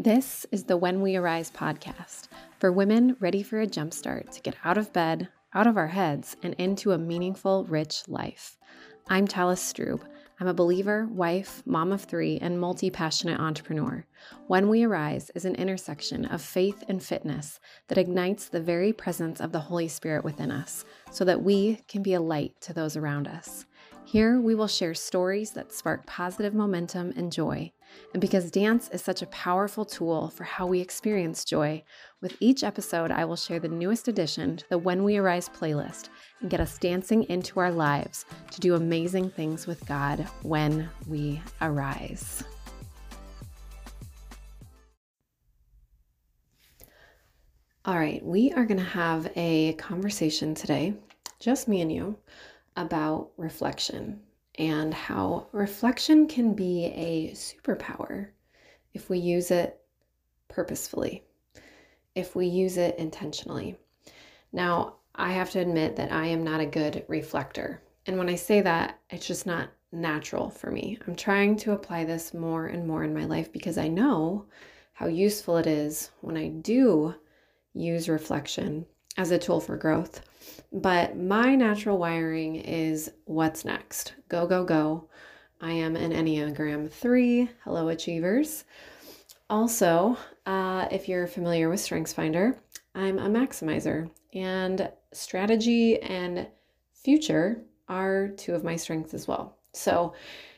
This 0.00 0.46
is 0.52 0.62
the 0.62 0.76
When 0.76 1.02
We 1.02 1.16
Arise 1.16 1.50
podcast 1.50 2.28
for 2.60 2.70
women 2.70 3.16
ready 3.18 3.42
for 3.42 3.60
a 3.60 3.66
jumpstart 3.66 4.30
to 4.30 4.40
get 4.40 4.54
out 4.64 4.78
of 4.78 4.92
bed, 4.92 5.28
out 5.54 5.66
of 5.66 5.76
our 5.76 5.88
heads, 5.88 6.36
and 6.40 6.54
into 6.54 6.92
a 6.92 6.98
meaningful, 6.98 7.64
rich 7.64 8.06
life. 8.06 8.56
I'm 9.08 9.26
Talis 9.26 9.60
Strub. 9.60 10.02
I'm 10.38 10.46
a 10.46 10.54
believer, 10.54 11.08
wife, 11.10 11.64
mom 11.66 11.90
of 11.90 12.04
three, 12.04 12.38
and 12.38 12.60
multi 12.60 12.90
passionate 12.90 13.40
entrepreneur. 13.40 14.06
When 14.46 14.68
We 14.68 14.84
Arise 14.84 15.32
is 15.34 15.44
an 15.44 15.56
intersection 15.56 16.26
of 16.26 16.42
faith 16.42 16.84
and 16.86 17.02
fitness 17.02 17.58
that 17.88 17.98
ignites 17.98 18.48
the 18.48 18.60
very 18.60 18.92
presence 18.92 19.40
of 19.40 19.50
the 19.50 19.58
Holy 19.58 19.88
Spirit 19.88 20.22
within 20.22 20.52
us 20.52 20.84
so 21.10 21.24
that 21.24 21.42
we 21.42 21.80
can 21.88 22.04
be 22.04 22.14
a 22.14 22.20
light 22.20 22.52
to 22.60 22.72
those 22.72 22.96
around 22.96 23.26
us. 23.26 23.66
Here, 24.10 24.40
we 24.40 24.54
will 24.54 24.68
share 24.68 24.94
stories 24.94 25.50
that 25.50 25.70
spark 25.70 26.06
positive 26.06 26.54
momentum 26.54 27.12
and 27.14 27.30
joy. 27.30 27.70
And 28.14 28.22
because 28.22 28.50
dance 28.50 28.88
is 28.88 29.02
such 29.02 29.20
a 29.20 29.26
powerful 29.26 29.84
tool 29.84 30.30
for 30.30 30.44
how 30.44 30.66
we 30.66 30.80
experience 30.80 31.44
joy, 31.44 31.84
with 32.22 32.34
each 32.40 32.64
episode, 32.64 33.10
I 33.10 33.26
will 33.26 33.36
share 33.36 33.60
the 33.60 33.68
newest 33.68 34.08
addition 34.08 34.56
to 34.56 34.68
the 34.70 34.78
When 34.78 35.04
We 35.04 35.18
Arise 35.18 35.50
playlist 35.50 36.08
and 36.40 36.48
get 36.48 36.58
us 36.58 36.78
dancing 36.78 37.24
into 37.24 37.60
our 37.60 37.70
lives 37.70 38.24
to 38.50 38.60
do 38.60 38.76
amazing 38.76 39.28
things 39.28 39.66
with 39.66 39.84
God 39.84 40.20
when 40.40 40.88
we 41.06 41.42
arise. 41.60 42.42
All 47.84 47.98
right, 47.98 48.24
we 48.24 48.52
are 48.52 48.64
going 48.64 48.78
to 48.78 48.84
have 48.84 49.30
a 49.36 49.74
conversation 49.74 50.54
today, 50.54 50.94
just 51.40 51.68
me 51.68 51.82
and 51.82 51.92
you 51.92 52.16
about 52.78 53.32
reflection 53.36 54.20
and 54.54 54.94
how 54.94 55.48
reflection 55.52 56.28
can 56.28 56.54
be 56.54 56.86
a 56.86 57.32
superpower 57.32 58.28
if 58.94 59.10
we 59.10 59.18
use 59.18 59.50
it 59.50 59.80
purposefully, 60.46 61.24
if 62.14 62.36
we 62.36 62.46
use 62.46 62.76
it 62.76 62.96
intentionally. 62.96 63.76
Now, 64.52 64.94
I 65.14 65.32
have 65.32 65.50
to 65.50 65.58
admit 65.58 65.96
that 65.96 66.12
I 66.12 66.26
am 66.26 66.44
not 66.44 66.60
a 66.60 66.66
good 66.66 67.04
reflector. 67.08 67.82
And 68.06 68.16
when 68.16 68.28
I 68.28 68.36
say 68.36 68.60
that, 68.60 69.00
it's 69.10 69.26
just 69.26 69.44
not 69.44 69.70
natural 69.90 70.48
for 70.48 70.70
me. 70.70 70.98
I'm 71.06 71.16
trying 71.16 71.56
to 71.56 71.72
apply 71.72 72.04
this 72.04 72.32
more 72.32 72.66
and 72.66 72.86
more 72.86 73.02
in 73.02 73.12
my 73.12 73.24
life 73.24 73.52
because 73.52 73.76
I 73.76 73.88
know 73.88 74.46
how 74.92 75.06
useful 75.06 75.56
it 75.56 75.66
is 75.66 76.10
when 76.20 76.36
I 76.36 76.48
do 76.48 77.14
use 77.74 78.08
reflection 78.08 78.86
as 79.16 79.32
a 79.32 79.38
tool 79.38 79.60
for 79.60 79.76
growth. 79.76 80.20
But 80.72 81.16
my 81.16 81.54
natural 81.54 81.98
wiring 81.98 82.56
is 82.56 83.10
what's 83.24 83.64
next? 83.64 84.14
Go, 84.28 84.46
go, 84.46 84.64
go. 84.64 85.08
I 85.60 85.72
am 85.72 85.96
an 85.96 86.12
Enneagram 86.12 86.90
3. 86.90 87.50
Hello, 87.64 87.88
achievers. 87.88 88.64
Also, 89.50 90.16
uh, 90.46 90.86
if 90.90 91.08
you're 91.08 91.26
familiar 91.26 91.68
with 91.68 91.80
StrengthsFinder, 91.80 92.56
I'm 92.94 93.18
a 93.18 93.28
maximizer, 93.28 94.10
and 94.34 94.90
strategy 95.12 96.00
and 96.02 96.46
future 96.92 97.62
are 97.88 98.28
two 98.28 98.54
of 98.54 98.64
my 98.64 98.76
strengths 98.76 99.14
as 99.14 99.26
well. 99.26 99.56
So, 99.72 100.12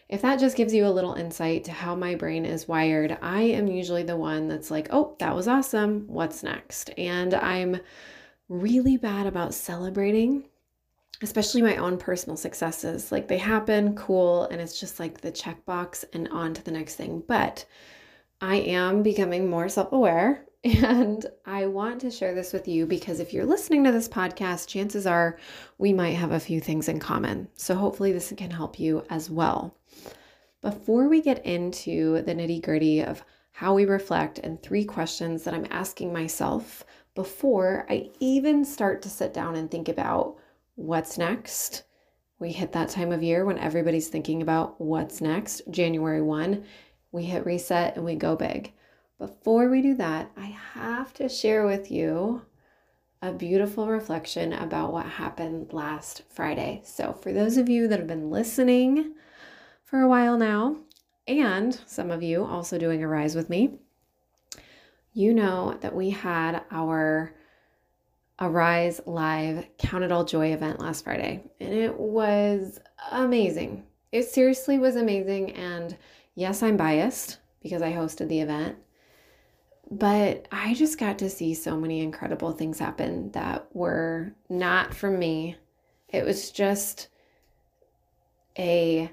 if 0.08 0.22
that 0.22 0.41
just 0.41 0.56
gives 0.56 0.74
you 0.74 0.86
a 0.86 0.91
little 0.91 1.14
insight 1.14 1.62
to 1.64 1.72
how 1.72 1.94
my 1.94 2.16
brain 2.16 2.44
is 2.44 2.66
wired, 2.66 3.16
I 3.22 3.42
am 3.42 3.68
usually 3.68 4.02
the 4.02 4.16
one 4.16 4.48
that's 4.48 4.70
like, 4.70 4.88
oh, 4.91 5.14
that 5.20 5.36
was 5.36 5.46
awesome. 5.46 6.05
What's 6.08 6.42
next? 6.42 6.91
And 6.98 7.33
I'm 7.33 7.80
really 8.51 8.98
bad 8.98 9.27
about 9.27 9.55
celebrating, 9.55 10.45
especially 11.23 11.62
my 11.62 11.77
own 11.77 11.97
personal 11.97 12.37
successes. 12.37 13.11
Like 13.11 13.29
they 13.29 13.39
happen, 13.39 13.95
cool, 13.95 14.45
and 14.47 14.61
it's 14.61 14.79
just 14.79 15.01
like 15.01 15.23
the 15.23 15.33
checkbox 15.33 16.05
and 16.12 16.29
on 16.29 16.53
to 16.53 16.62
the 16.62 16.73
next 16.73 16.97
thing. 16.97 17.23
But 17.27 17.65
I 18.42 18.57
am 18.57 19.03
becoming 19.03 19.48
more 19.48 19.70
self 19.70 19.92
aware 19.92 20.45
and 20.65 21.25
I 21.47 21.67
want 21.67 22.03
to 22.03 22.11
share 22.11 22.34
this 22.34 22.53
with 22.53 22.69
you 22.69 22.84
because 22.84 23.19
if 23.19 23.33
you're 23.33 23.47
listening 23.47 23.84
to 23.84 23.92
this 23.92 24.09
podcast, 24.09 24.69
chances 24.69 25.07
are 25.07 25.39
we 25.79 25.92
might 25.95 26.17
have 26.17 26.33
a 26.33 26.41
few 26.41 26.61
things 26.61 26.89
in 26.89 26.98
common. 26.98 27.48
So 27.55 27.74
hopefully 27.74 28.13
this 28.13 28.33
can 28.36 28.51
help 28.51 28.79
you 28.79 29.05
as 29.08 29.30
well. 29.30 29.74
Before 30.61 31.08
we 31.08 31.23
get 31.23 31.47
into 31.47 32.20
the 32.23 32.35
nitty 32.35 32.63
gritty 32.63 33.03
of 33.03 33.24
how 33.53 33.74
we 33.74 33.86
reflect 33.86 34.39
and 34.39 34.63
three 34.63 34.85
questions 34.85 35.45
that 35.45 35.55
I'm 35.55 35.67
asking 35.70 36.13
myself 36.13 36.85
before 37.20 37.85
I 37.91 38.08
even 38.19 38.64
start 38.64 39.03
to 39.03 39.11
sit 39.11 39.35
down 39.35 39.55
and 39.55 39.70
think 39.70 39.91
about 39.91 40.39
what's 40.77 41.19
next. 41.19 41.83
We 42.39 42.51
hit 42.51 42.73
that 42.73 42.89
time 42.89 43.13
of 43.13 43.23
year 43.23 43.45
when 43.45 43.58
everybody's 43.58 44.08
thinking 44.08 44.41
about 44.41 44.81
what's 44.81 45.20
next, 45.20 45.61
January 45.69 46.23
1. 46.23 46.64
We 47.13 47.25
hit 47.25 47.45
reset 47.45 47.97
and 47.97 48.07
we 48.07 48.14
go 48.14 48.36
big. 48.36 48.73
Before 49.19 49.69
we 49.69 49.83
do 49.83 49.95
that, 49.97 50.30
I 50.35 50.57
have 50.73 51.13
to 51.13 51.29
share 51.29 51.67
with 51.67 51.91
you 51.91 52.41
a 53.20 53.35
beautiful 53.35 53.86
reflection 53.86 54.55
about 54.55 54.91
what 54.91 55.05
happened 55.05 55.75
last 55.75 56.23
Friday. 56.30 56.80
So, 56.86 57.13
for 57.13 57.35
those 57.35 57.59
of 57.59 57.69
you 57.69 57.86
that 57.89 57.98
have 57.98 58.09
been 58.09 58.30
listening 58.30 59.13
for 59.85 60.01
a 60.01 60.09
while 60.09 60.39
now, 60.39 60.79
and 61.29 61.79
some 61.85 62.11
of 62.11 62.23
you 62.23 62.47
also 62.47 62.79
doing 62.79 63.03
Arise 63.03 63.35
with 63.35 63.51
me, 63.51 63.75
you 65.13 65.35
know 65.35 65.77
that 65.81 65.95
we 65.95 66.11
had 66.11 66.63
our 66.71 67.35
Arise 68.41 69.01
Live 69.05 69.67
Count 69.79 70.05
It 70.05 70.13
All 70.13 70.25
Joy 70.25 70.53
event 70.53 70.81
last 70.81 71.05
Friday, 71.05 71.45
and 71.61 71.75
it 71.75 71.98
was 71.98 72.79
amazing. 73.11 73.85
It 74.13 74.25
seriously 74.25 74.79
was 74.79 74.97
amazing. 74.97 75.53
And 75.53 75.97
yes, 76.35 76.63
I'm 76.63 76.77
biased 76.77 77.39
because 77.63 77.83
I 77.83 77.93
hosted 77.93 78.29
the 78.29 78.41
event, 78.41 78.77
but 79.91 80.48
I 80.51 80.75
just 80.75 80.98
got 80.98 81.19
to 81.19 81.29
see 81.29 81.55
so 81.55 81.77
many 81.77 82.01
incredible 82.01 82.53
things 82.53 82.79
happen 82.79 83.31
that 83.33 83.67
were 83.75 84.33
not 84.48 84.95
from 84.95 85.19
me. 85.19 85.57
It 86.09 86.25
was 86.25 86.51
just 86.51 87.09
a 88.59 89.11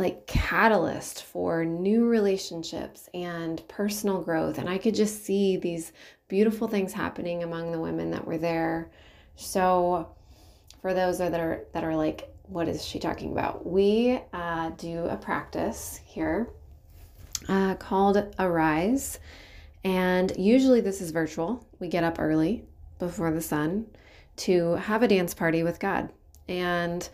like 0.00 0.26
catalyst 0.26 1.24
for 1.24 1.64
new 1.64 2.06
relationships 2.06 3.08
and 3.12 3.62
personal 3.68 4.22
growth. 4.22 4.56
And 4.58 4.68
i 4.68 4.78
could 4.78 4.94
just 4.94 5.24
see 5.24 5.58
these 5.58 5.92
beautiful 6.26 6.66
things 6.66 6.92
happening 6.92 7.42
among 7.42 7.70
the 7.70 7.78
women 7.78 8.10
that 8.12 8.26
were 8.26 8.38
there. 8.38 8.90
So 9.36 10.08
for 10.80 10.94
those 10.94 11.18
that 11.18 11.38
are 11.38 11.66
that 11.72 11.84
are 11.84 11.94
like 11.94 12.34
what 12.44 12.66
is 12.66 12.84
she 12.84 12.98
talking 12.98 13.30
about? 13.30 13.64
We 13.64 14.20
uh, 14.32 14.70
do 14.70 15.04
a 15.04 15.16
practice 15.16 16.00
here 16.04 16.48
uh, 17.48 17.76
called 17.76 18.34
arise. 18.40 19.20
And 19.84 20.32
usually 20.36 20.80
this 20.80 21.00
is 21.00 21.12
virtual. 21.12 21.64
We 21.78 21.86
get 21.86 22.02
up 22.02 22.18
early 22.18 22.64
before 22.98 23.30
the 23.30 23.40
sun 23.40 23.86
to 24.38 24.72
have 24.72 25.02
a 25.02 25.08
dance 25.08 25.32
party 25.32 25.62
with 25.62 25.78
god. 25.78 26.08
And 26.48 27.08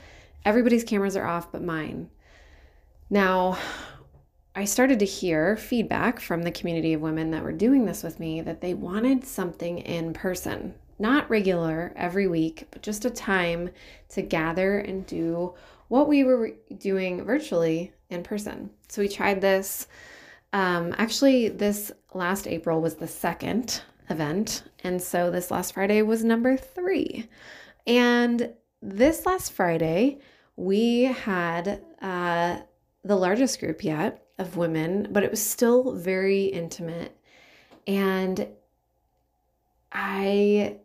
everybody's 0.44 0.84
cameras 0.84 1.16
are 1.16 1.26
off 1.26 1.52
but 1.52 1.62
mine 1.62 2.08
now, 3.08 3.58
I 4.54 4.64
started 4.64 4.98
to 5.00 5.04
hear 5.04 5.56
feedback 5.56 6.18
from 6.18 6.42
the 6.42 6.50
community 6.50 6.94
of 6.94 7.02
women 7.02 7.30
that 7.32 7.42
were 7.42 7.52
doing 7.52 7.84
this 7.84 8.02
with 8.02 8.18
me 8.18 8.40
that 8.40 8.62
they 8.62 8.72
wanted 8.72 9.24
something 9.24 9.78
in 9.78 10.14
person, 10.14 10.74
not 10.98 11.28
regular 11.28 11.92
every 11.94 12.26
week, 12.26 12.66
but 12.70 12.82
just 12.82 13.04
a 13.04 13.10
time 13.10 13.68
to 14.08 14.22
gather 14.22 14.78
and 14.78 15.06
do 15.06 15.54
what 15.88 16.08
we 16.08 16.24
were 16.24 16.52
doing 16.78 17.22
virtually 17.22 17.92
in 18.08 18.22
person. 18.22 18.70
So 18.88 19.02
we 19.02 19.08
tried 19.08 19.40
this. 19.40 19.88
Um, 20.52 20.94
actually, 20.96 21.50
this 21.50 21.92
last 22.14 22.46
April 22.46 22.80
was 22.80 22.94
the 22.94 23.06
second 23.06 23.82
event. 24.08 24.64
And 24.84 25.00
so 25.02 25.30
this 25.30 25.50
last 25.50 25.74
Friday 25.74 26.02
was 26.02 26.24
number 26.24 26.56
three. 26.56 27.28
And 27.86 28.54
this 28.80 29.26
last 29.26 29.52
Friday, 29.52 30.20
we 30.56 31.02
had 31.02 31.84
uh, 32.00 32.60
the 33.06 33.16
largest 33.16 33.60
group 33.60 33.84
yet 33.84 34.26
of 34.38 34.56
women, 34.56 35.08
but 35.10 35.22
it 35.22 35.30
was 35.30 35.44
still 35.44 35.94
very 35.94 36.44
intimate. 36.44 37.16
And 37.86 38.48
I 39.92 40.78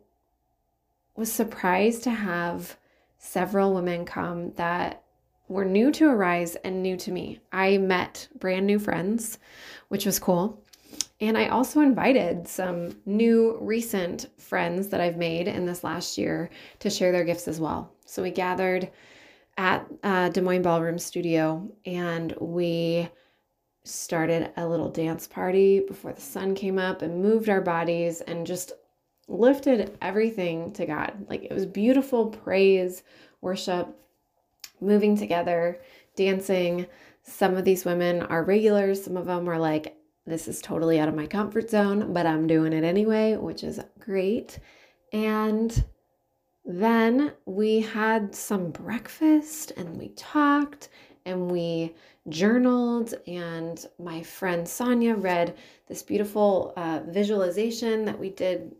was 1.16 1.30
surprised 1.30 2.04
to 2.04 2.10
have 2.10 2.76
several 3.18 3.74
women 3.74 4.04
come 4.04 4.52
that 4.52 5.02
were 5.48 5.64
new 5.64 5.90
to 5.92 6.08
Arise 6.08 6.54
and 6.56 6.82
new 6.82 6.96
to 6.98 7.10
me. 7.10 7.40
I 7.52 7.76
met 7.78 8.28
brand 8.38 8.66
new 8.66 8.78
friends, 8.78 9.38
which 9.88 10.06
was 10.06 10.18
cool. 10.18 10.62
And 11.20 11.36
I 11.36 11.48
also 11.48 11.80
invited 11.80 12.48
some 12.48 12.96
new 13.04 13.58
recent 13.60 14.26
friends 14.38 14.88
that 14.88 15.00
I've 15.00 15.16
made 15.16 15.48
in 15.48 15.66
this 15.66 15.84
last 15.84 16.16
year 16.16 16.50
to 16.78 16.90
share 16.90 17.12
their 17.12 17.24
gifts 17.24 17.48
as 17.48 17.60
well. 17.60 17.92
So 18.06 18.22
we 18.22 18.30
gathered 18.30 18.90
at 19.56 19.86
uh, 20.02 20.28
Des 20.30 20.40
Moines 20.40 20.62
Ballroom 20.62 20.98
Studio, 20.98 21.70
and 21.84 22.34
we 22.40 23.08
started 23.84 24.52
a 24.56 24.66
little 24.66 24.88
dance 24.90 25.26
party 25.26 25.80
before 25.80 26.12
the 26.12 26.20
sun 26.20 26.54
came 26.54 26.78
up 26.78 27.02
and 27.02 27.22
moved 27.22 27.48
our 27.48 27.60
bodies 27.60 28.20
and 28.20 28.46
just 28.46 28.72
lifted 29.28 29.96
everything 30.00 30.72
to 30.72 30.86
God. 30.86 31.26
Like 31.28 31.44
it 31.44 31.52
was 31.52 31.66
beautiful 31.66 32.26
praise, 32.26 33.02
worship, 33.40 33.88
moving 34.80 35.16
together, 35.16 35.80
dancing. 36.16 36.86
Some 37.22 37.56
of 37.56 37.64
these 37.64 37.84
women 37.84 38.22
are 38.22 38.44
regulars, 38.44 39.04
some 39.04 39.16
of 39.16 39.26
them 39.26 39.48
are 39.48 39.58
like 39.58 39.96
This 40.26 40.46
is 40.46 40.62
totally 40.62 41.00
out 41.00 41.08
of 41.08 41.16
my 41.16 41.26
comfort 41.26 41.68
zone, 41.68 42.12
but 42.12 42.26
I'm 42.26 42.46
doing 42.46 42.72
it 42.72 42.84
anyway, 42.84 43.36
which 43.36 43.64
is 43.64 43.80
great. 43.98 44.58
And 45.12 45.84
then 46.64 47.32
we 47.44 47.80
had 47.80 48.34
some 48.34 48.70
breakfast 48.70 49.72
and 49.76 49.96
we 49.96 50.08
talked 50.10 50.88
and 51.24 51.50
we 51.50 51.94
journaled. 52.28 53.14
And 53.26 53.84
my 53.98 54.22
friend 54.22 54.66
Sonia 54.66 55.14
read 55.14 55.56
this 55.88 56.02
beautiful 56.02 56.72
uh, 56.76 57.00
visualization 57.06 58.04
that 58.04 58.18
we 58.18 58.30
did 58.30 58.74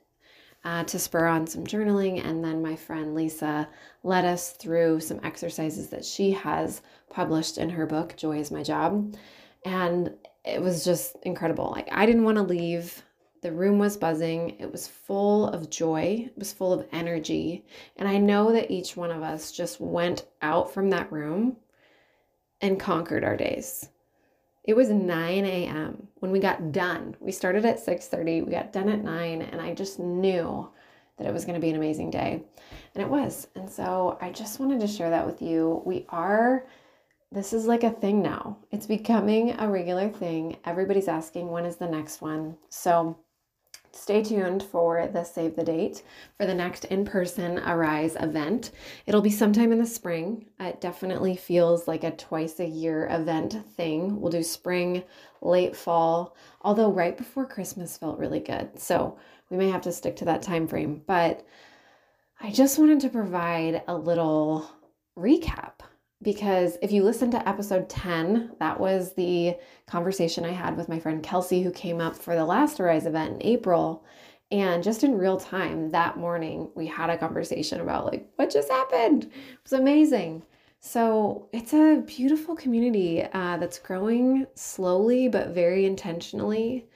uh, 0.65 0.85
to 0.85 0.99
spur 0.99 1.27
on 1.27 1.47
some 1.47 1.65
journaling. 1.65 2.25
And 2.25 2.45
then 2.45 2.63
my 2.63 2.77
friend 2.77 3.15
Lisa 3.15 3.69
led 4.05 4.25
us 4.25 4.53
through 4.53 5.01
some 5.01 5.21
exercises 5.25 5.89
that 5.89 6.05
she 6.05 6.31
has 6.33 6.83
published 7.11 7.59
in 7.59 7.71
her 7.71 7.87
book, 7.87 8.17
Joy 8.17 8.39
is 8.39 8.51
My 8.51 8.63
Job. 8.63 9.17
And 9.65 10.13
it 10.45 10.61
was 10.61 10.85
just 10.85 11.17
incredible. 11.23 11.71
Like, 11.71 11.89
I 11.91 12.07
didn't 12.07 12.25
want 12.25 12.37
to 12.37 12.43
leave. 12.43 13.03
The 13.43 13.53
room 13.53 13.79
was 13.79 13.97
buzzing. 13.97 14.57
It 14.61 14.71
was 14.71 14.87
full 14.87 15.49
of 15.49 15.69
joy. 15.69 16.27
It 16.29 16.39
was 16.39 16.53
full 16.53 16.73
of 16.73 16.87
energy. 16.93 17.65
And 17.97 18.09
I 18.09 18.17
know 18.19 18.53
that 18.53 18.71
each 18.71 18.97
one 18.97 19.11
of 19.11 19.23
us 19.23 19.51
just 19.51 19.81
went 19.81 20.27
out 20.43 20.73
from 20.73 20.91
that 20.91 21.11
room 21.11 21.57
and 22.61 22.79
conquered 22.79 23.25
our 23.25 23.37
days. 23.37 23.89
It 24.63 24.77
was 24.77 24.91
9 24.91 25.45
a.m. 25.45 26.07
when 26.21 26.31
we 26.31 26.39
got 26.39 26.71
done. 26.71 27.17
We 27.19 27.33
started 27.33 27.65
at 27.65 27.85
6:30. 27.85 28.47
We 28.47 28.53
got 28.53 28.73
done 28.73 28.89
at 28.89 29.03
9, 29.03 29.43
and 29.43 29.61
I 29.61 29.75
just 29.75 29.99
knew 29.99 30.71
that 31.19 31.27
it 31.27 31.33
was 31.33 31.45
going 31.45 31.57
to 31.57 31.61
be 31.61 31.71
an 31.71 31.77
amazing 31.77 32.11
day. 32.11 32.45
And 32.95 33.03
it 33.03 33.09
was. 33.09 33.49
And 33.57 33.69
so 33.69 34.19
I 34.21 34.31
just 34.31 34.61
wanted 34.61 34.81
to 34.81 34.87
share 34.87 35.11
that 35.11 35.27
with 35.27 35.43
you. 35.43 35.83
We 35.85 36.07
are 36.11 36.65
this 37.33 37.55
is 37.55 37.67
like 37.67 37.83
a 37.83 37.91
thing 37.91 38.23
now. 38.23 38.59
It's 38.71 38.87
becoming 38.87 39.59
a 39.59 39.67
regular 39.67 40.11
thing. 40.11 40.59
Everybody's 40.67 41.09
asking 41.09 41.51
when 41.51 41.65
is 41.65 41.77
the 41.77 41.89
next 41.89 42.21
one. 42.21 42.59
So 42.69 43.17
stay 43.93 44.23
tuned 44.23 44.63
for 44.63 45.07
the 45.07 45.25
save 45.25 45.57
the 45.57 45.65
date 45.65 46.03
for 46.37 46.47
the 46.47 46.55
next 46.55 46.85
in-person 46.87 47.59
arise 47.61 48.17
event. 48.21 48.71
It'll 49.07 49.21
be 49.21 49.31
sometime 49.31 49.73
in 49.73 49.79
the 49.79 49.87
spring. 49.87 50.47
It 50.59 50.81
definitely 50.81 51.37
feels 51.37 51.87
like 51.87 52.05
a 52.05 52.11
twice 52.11 52.59
a 52.61 52.67
year 52.67 53.09
event 53.11 53.57
thing. 53.77 54.21
We'll 54.21 54.33
do 54.33 54.43
spring 54.43 55.05
late 55.41 55.77
fall 55.77 56.37
although 56.63 56.93
right 56.93 57.17
before 57.17 57.45
christmas 57.47 57.97
felt 57.97 58.19
really 58.19 58.41
good. 58.41 58.79
So 58.79 59.19
we 59.51 59.59
may 59.59 59.69
have 59.71 59.83
to 59.83 59.93
stick 59.93 60.17
to 60.17 60.25
that 60.25 60.43
time 60.43 60.67
frame 60.67 61.03
but 61.07 61.45
i 62.41 62.51
just 62.51 62.79
wanted 62.79 63.01
to 63.01 63.09
provide 63.11 63.83
a 63.87 63.95
little 63.95 64.69
recap 65.17 65.82
because 66.23 66.79
if 66.83 66.93
you 66.93 67.03
listen 67.03 67.31
to 67.33 67.49
episode 67.49 67.89
10, 67.89 68.53
that 68.61 68.79
was 68.79 69.15
the 69.15 69.57
conversation 69.87 70.45
I 70.45 70.53
had 70.53 70.77
with 70.77 70.89
my 70.89 70.99
friend 70.99 71.23
Kelsey, 71.23 71.63
who 71.63 71.73
came 71.73 72.01
up 72.01 72.17
for 72.17 72.35
the 72.37 72.45
last 72.45 72.81
Arise 72.81 73.07
event 73.07 73.35
in 73.35 73.47
April. 73.47 74.05
And 74.51 74.83
just 74.83 75.03
in 75.03 75.19
real 75.19 75.39
time 75.39 75.91
that 75.91 76.19
morning, 76.19 76.71
we 76.75 76.87
had 76.87 77.11
a 77.11 77.19
conversation 77.19 77.81
about 77.81 78.07
like 78.07 78.31
what 78.37 78.51
just 78.51 78.71
happened. 78.71 79.25
It 79.25 79.31
was 79.65 79.73
amazing. 79.73 80.43
So 80.81 81.49
it's 81.53 81.73
a 81.73 82.03
beautiful 82.07 82.55
community 82.55 83.23
uh, 83.23 83.57
that's 83.57 83.79
growing 83.79 84.47
slowly 84.55 85.29
but 85.29 85.49
very 85.49 85.87
intentionally. 85.87 86.89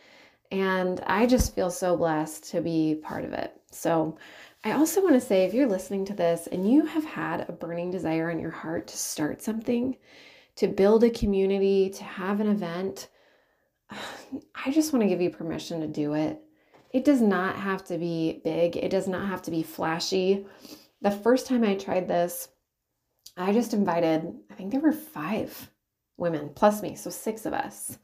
And 0.51 1.01
I 1.07 1.27
just 1.27 1.55
feel 1.55 1.71
so 1.71 1.97
blessed 1.97 2.51
to 2.51 2.61
be 2.61 3.01
part 3.03 3.25
of 3.25 3.33
it. 3.33 3.59
So 3.71 4.19
I 4.67 4.73
also 4.73 5.01
want 5.01 5.15
to 5.15 5.21
say 5.21 5.45
if 5.45 5.55
you're 5.55 5.69
listening 5.69 6.05
to 6.07 6.13
this 6.13 6.49
and 6.49 6.69
you 6.69 6.87
have 6.87 7.05
had 7.05 7.49
a 7.49 7.53
burning 7.53 7.93
desire 7.93 8.31
in 8.31 8.41
your 8.41 8.51
heart 8.51 8.89
to 8.89 8.97
start 8.97 9.41
something, 9.41 9.97
to 10.57 10.67
build 10.67 11.05
a 11.05 11.11
community, 11.11 11.89
to 11.91 12.03
have 12.03 12.41
an 12.41 12.49
event, 12.49 13.07
I 13.93 14.73
just 14.73 14.93
want 14.93 15.05
to 15.05 15.09
give 15.09 15.21
you 15.21 15.31
permission 15.31 15.83
to 15.83 15.87
do 15.87 16.15
it. 16.15 16.43
It 16.91 17.05
does 17.05 17.21
not 17.21 17.55
have 17.55 17.85
to 17.85 17.97
be 17.97 18.41
big, 18.43 18.77
it 18.77 18.91
does 18.91 19.07
not 19.07 19.29
have 19.29 19.41
to 19.43 19.53
be 19.53 19.63
flashy. 19.63 20.45
The 21.01 21.13
first 21.13 21.47
time 21.47 21.63
I 21.63 21.77
tried 21.77 22.09
this, 22.09 22.49
I 23.37 23.53
just 23.53 23.73
invited, 23.73 24.35
I 24.51 24.55
think 24.55 24.73
there 24.73 24.81
were 24.81 24.91
five 24.91 25.71
women 26.17 26.51
plus 26.57 26.83
me, 26.83 26.97
so 26.97 27.09
six 27.09 27.47
of 27.47 27.53
us. 27.53 27.99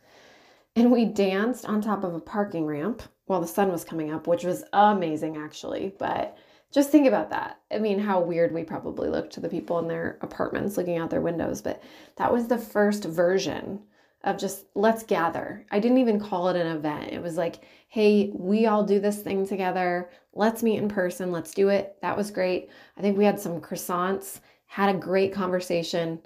And 0.76 0.92
we 0.92 1.06
danced 1.06 1.66
on 1.66 1.80
top 1.80 2.04
of 2.04 2.14
a 2.14 2.20
parking 2.20 2.66
ramp 2.66 3.02
while 3.26 3.40
the 3.40 3.48
sun 3.48 3.72
was 3.72 3.82
coming 3.82 4.12
up, 4.12 4.28
which 4.28 4.44
was 4.44 4.62
amazing 4.72 5.36
actually. 5.36 5.92
But 5.98 6.38
just 6.72 6.90
think 6.90 7.06
about 7.06 7.30
that. 7.30 7.60
I 7.70 7.78
mean, 7.78 7.98
how 7.98 8.20
weird 8.20 8.52
we 8.52 8.64
probably 8.64 9.08
looked 9.08 9.34
to 9.34 9.40
the 9.40 9.48
people 9.48 9.78
in 9.78 9.88
their 9.88 10.18
apartments 10.22 10.76
looking 10.76 10.98
out 10.98 11.10
their 11.10 11.20
windows, 11.20 11.60
but 11.60 11.82
that 12.16 12.32
was 12.32 12.48
the 12.48 12.58
first 12.58 13.04
version 13.04 13.80
of 14.24 14.38
just 14.38 14.66
let's 14.74 15.02
gather. 15.02 15.66
I 15.70 15.80
didn't 15.80 15.98
even 15.98 16.20
call 16.20 16.48
it 16.48 16.56
an 16.56 16.76
event. 16.76 17.12
It 17.12 17.22
was 17.22 17.36
like, 17.36 17.64
hey, 17.88 18.30
we 18.34 18.66
all 18.66 18.84
do 18.84 19.00
this 19.00 19.20
thing 19.20 19.46
together. 19.46 20.08
Let's 20.32 20.62
meet 20.62 20.78
in 20.78 20.88
person. 20.88 21.30
Let's 21.32 21.52
do 21.52 21.68
it. 21.68 21.96
That 22.00 22.16
was 22.16 22.30
great. 22.30 22.70
I 22.96 23.00
think 23.02 23.18
we 23.18 23.24
had 23.24 23.38
some 23.38 23.60
croissants, 23.60 24.40
had 24.66 24.94
a 24.94 24.98
great 24.98 25.34
conversation, 25.34 26.20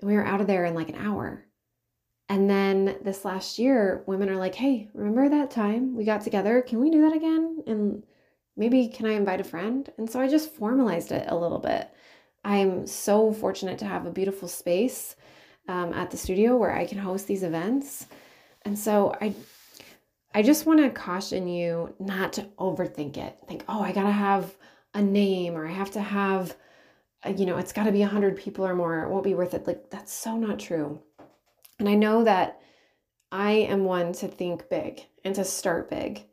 and 0.00 0.10
we 0.10 0.16
were 0.16 0.24
out 0.24 0.40
of 0.40 0.46
there 0.46 0.64
in 0.64 0.74
like 0.74 0.88
an 0.88 0.96
hour. 0.96 1.44
And 2.28 2.48
then 2.48 2.96
this 3.02 3.24
last 3.24 3.58
year, 3.58 4.02
women 4.06 4.30
are 4.30 4.36
like, 4.36 4.54
hey, 4.54 4.88
remember 4.94 5.28
that 5.28 5.50
time 5.50 5.94
we 5.94 6.04
got 6.04 6.22
together? 6.22 6.62
Can 6.62 6.80
we 6.80 6.90
do 6.90 7.02
that 7.02 7.14
again? 7.14 7.62
And 7.66 8.02
maybe 8.56 8.88
can 8.88 9.06
I 9.06 9.12
invite 9.12 9.40
a 9.40 9.44
friend? 9.44 9.90
And 9.98 10.08
so 10.08 10.20
I 10.20 10.28
just 10.28 10.54
formalized 10.54 11.12
it 11.12 11.26
a 11.28 11.36
little 11.36 11.58
bit. 11.58 11.90
I'm 12.44 12.86
so 12.86 13.32
fortunate 13.32 13.78
to 13.78 13.86
have 13.86 14.06
a 14.06 14.10
beautiful 14.10 14.48
space 14.48 15.16
um, 15.68 15.92
at 15.94 16.10
the 16.10 16.16
studio 16.16 16.56
where 16.56 16.76
I 16.76 16.86
can 16.86 16.98
host 16.98 17.26
these 17.26 17.42
events. 17.42 18.06
And 18.62 18.78
so 18.78 19.14
I 19.20 19.34
I 20.36 20.42
just 20.42 20.66
want 20.66 20.80
to 20.80 20.90
caution 20.90 21.46
you 21.46 21.94
not 22.00 22.32
to 22.34 22.42
overthink 22.58 23.16
it. 23.16 23.38
Think, 23.46 23.64
oh, 23.68 23.80
I 23.80 23.92
gotta 23.92 24.10
have 24.10 24.52
a 24.92 25.00
name 25.00 25.54
or 25.54 25.66
I 25.66 25.70
have 25.70 25.92
to 25.92 26.00
have, 26.00 26.56
a, 27.22 27.32
you 27.32 27.46
know, 27.46 27.56
it's 27.56 27.72
got 27.72 27.84
to 27.84 27.92
be 27.92 28.02
a 28.02 28.08
hundred 28.08 28.36
people 28.36 28.66
or 28.66 28.74
more. 28.74 29.04
It 29.04 29.10
won't 29.10 29.24
be 29.24 29.34
worth 29.34 29.54
it. 29.54 29.66
Like 29.66 29.90
that's 29.90 30.12
so 30.12 30.36
not 30.36 30.58
true. 30.58 31.00
And 31.78 31.88
I 31.88 31.94
know 31.94 32.24
that 32.24 32.60
I 33.30 33.52
am 33.52 33.84
one 33.84 34.12
to 34.14 34.28
think 34.28 34.68
big 34.68 35.04
and 35.24 35.34
to 35.36 35.44
start 35.44 35.88
big. 35.88 36.24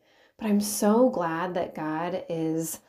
But 0.42 0.50
I'm 0.50 0.60
so 0.60 1.12
glad 1.12 1.54
that 1.54 1.76
God 1.76 2.26
is 2.28 2.80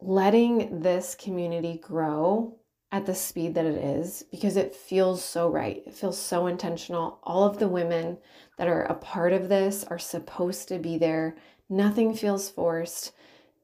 letting 0.00 0.80
this 0.80 1.16
community 1.16 1.78
grow 1.82 2.56
at 2.92 3.04
the 3.04 3.16
speed 3.16 3.56
that 3.56 3.66
it 3.66 3.76
is 3.76 4.24
because 4.30 4.56
it 4.56 4.74
feels 4.74 5.24
so 5.24 5.50
right. 5.50 5.82
It 5.84 5.92
feels 5.92 6.16
so 6.16 6.46
intentional. 6.46 7.18
All 7.24 7.42
of 7.42 7.58
the 7.58 7.66
women 7.66 8.16
that 8.58 8.68
are 8.68 8.84
a 8.84 8.94
part 8.94 9.32
of 9.32 9.48
this 9.48 9.82
are 9.82 9.98
supposed 9.98 10.68
to 10.68 10.78
be 10.78 10.98
there. 10.98 11.36
Nothing 11.68 12.14
feels 12.14 12.48
forced. 12.48 13.12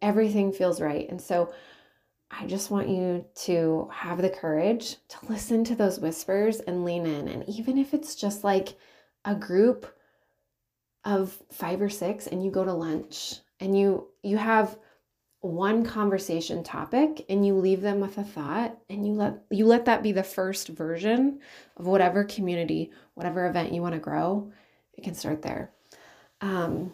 Everything 0.03 0.53
feels 0.53 0.81
right. 0.81 1.09
And 1.09 1.23
so 1.23 1.53
I 2.33 2.49
just 2.49 2.73
want 2.73 2.89
you 2.89 3.25
to 3.45 3.89
have 3.93 4.21
the 4.21 4.31
courage 4.31 4.97
to 5.09 5.19
listen 5.29 5.63
to 5.65 5.77
those 5.77 6.01
whispers 6.01 6.59
and 6.59 6.85
lean 6.85 7.07
in. 7.07 7.29
And 7.29 7.49
even 7.49 7.79
if 7.79 7.95
it's 7.95 8.17
just 8.17 8.43
like 8.43 8.75
a 9.25 9.37
group 9.37 9.96
of 11.07 11.41
five 11.53 11.81
or 11.81 11.89
six 11.89 12.27
and 12.27 12.45
you 12.45 12.51
go 12.51 12.65
to 12.65 12.73
lunch 12.73 13.37
and 13.61 13.79
you 13.79 14.09
you 14.23 14.37
have 14.37 14.77
one 15.41 15.85
conversation 15.85 16.65
topic 16.65 17.25
and 17.29 17.47
you 17.47 17.55
leave 17.55 17.81
them 17.81 18.01
with 18.01 18.19
a 18.19 18.25
thought 18.25 18.77
and 18.91 19.07
you 19.07 19.13
let 19.13 19.39
you 19.51 19.65
let 19.65 19.85
that 19.85 20.03
be 20.03 20.11
the 20.11 20.25
first 20.25 20.69
version 20.69 21.39
of 21.77 21.87
whatever 21.87 22.25
community 22.25 22.91
whatever 23.15 23.47
event 23.47 23.73
you 23.73 23.81
want 23.81 23.95
to 23.95 24.01
grow 24.01 24.51
it 24.95 25.05
can 25.05 25.15
start 25.15 25.43
there. 25.43 25.71
Um, 26.41 26.93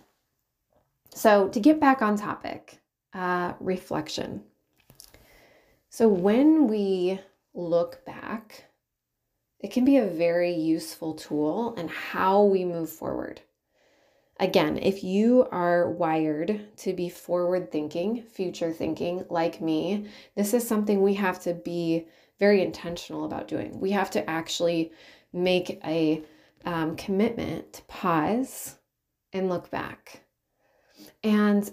so 1.14 1.48
to 1.48 1.60
get 1.60 1.80
back 1.80 2.02
on 2.02 2.16
topic 2.16 2.80
uh, 3.14 3.54
reflection. 3.60 4.42
So 5.88 6.08
when 6.08 6.68
we 6.68 7.18
look 7.54 8.04
back 8.04 8.66
it 9.60 9.70
can 9.70 9.84
be 9.84 9.96
a 9.96 10.06
very 10.06 10.52
useful 10.52 11.14
tool 11.14 11.74
in 11.76 11.88
how 11.88 12.42
we 12.42 12.64
move 12.64 12.90
forward 12.90 13.40
Again, 14.42 14.76
if 14.82 15.04
you 15.04 15.46
are 15.52 15.88
wired 15.88 16.76
to 16.78 16.92
be 16.92 17.08
forward 17.08 17.70
thinking, 17.70 18.24
future 18.24 18.72
thinking 18.72 19.24
like 19.30 19.60
me, 19.60 20.08
this 20.34 20.52
is 20.52 20.66
something 20.66 21.00
we 21.00 21.14
have 21.14 21.40
to 21.42 21.54
be 21.54 22.08
very 22.40 22.60
intentional 22.60 23.24
about 23.24 23.46
doing. 23.46 23.78
We 23.78 23.92
have 23.92 24.10
to 24.10 24.28
actually 24.28 24.90
make 25.32 25.78
a 25.84 26.24
um, 26.64 26.96
commitment 26.96 27.74
to 27.74 27.82
pause 27.82 28.78
and 29.32 29.48
look 29.48 29.70
back. 29.70 30.24
And 31.22 31.70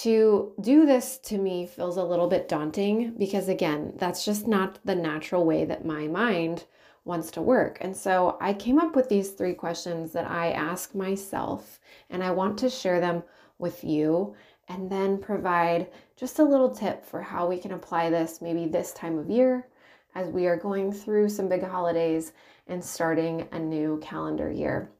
to 0.00 0.54
do 0.60 0.86
this 0.86 1.18
to 1.18 1.38
me 1.38 1.68
feels 1.68 1.98
a 1.98 2.02
little 2.02 2.26
bit 2.26 2.48
daunting 2.48 3.14
because, 3.16 3.48
again, 3.48 3.92
that's 3.96 4.24
just 4.24 4.48
not 4.48 4.80
the 4.84 4.96
natural 4.96 5.44
way 5.44 5.64
that 5.64 5.84
my 5.84 6.08
mind 6.08 6.64
wants 7.06 7.30
to 7.30 7.40
work. 7.40 7.78
And 7.80 7.96
so 7.96 8.36
I 8.40 8.52
came 8.52 8.78
up 8.78 8.96
with 8.96 9.08
these 9.08 9.30
three 9.30 9.54
questions 9.54 10.12
that 10.12 10.28
I 10.28 10.50
ask 10.50 10.94
myself, 10.94 11.80
and 12.10 12.22
I 12.22 12.32
want 12.32 12.58
to 12.58 12.68
share 12.68 13.00
them 13.00 13.22
with 13.58 13.84
you 13.84 14.34
and 14.68 14.90
then 14.90 15.16
provide 15.16 15.86
just 16.16 16.40
a 16.40 16.44
little 16.44 16.68
tip 16.68 17.04
for 17.04 17.22
how 17.22 17.46
we 17.46 17.58
can 17.58 17.72
apply 17.72 18.10
this 18.10 18.42
maybe 18.42 18.66
this 18.66 18.92
time 18.92 19.16
of 19.18 19.30
year 19.30 19.68
as 20.16 20.28
we 20.28 20.46
are 20.46 20.56
going 20.56 20.92
through 20.92 21.28
some 21.28 21.48
big 21.48 21.62
holidays 21.62 22.32
and 22.66 22.84
starting 22.84 23.46
a 23.52 23.58
new 23.58 24.00
calendar 24.02 24.50
year. 24.50 24.90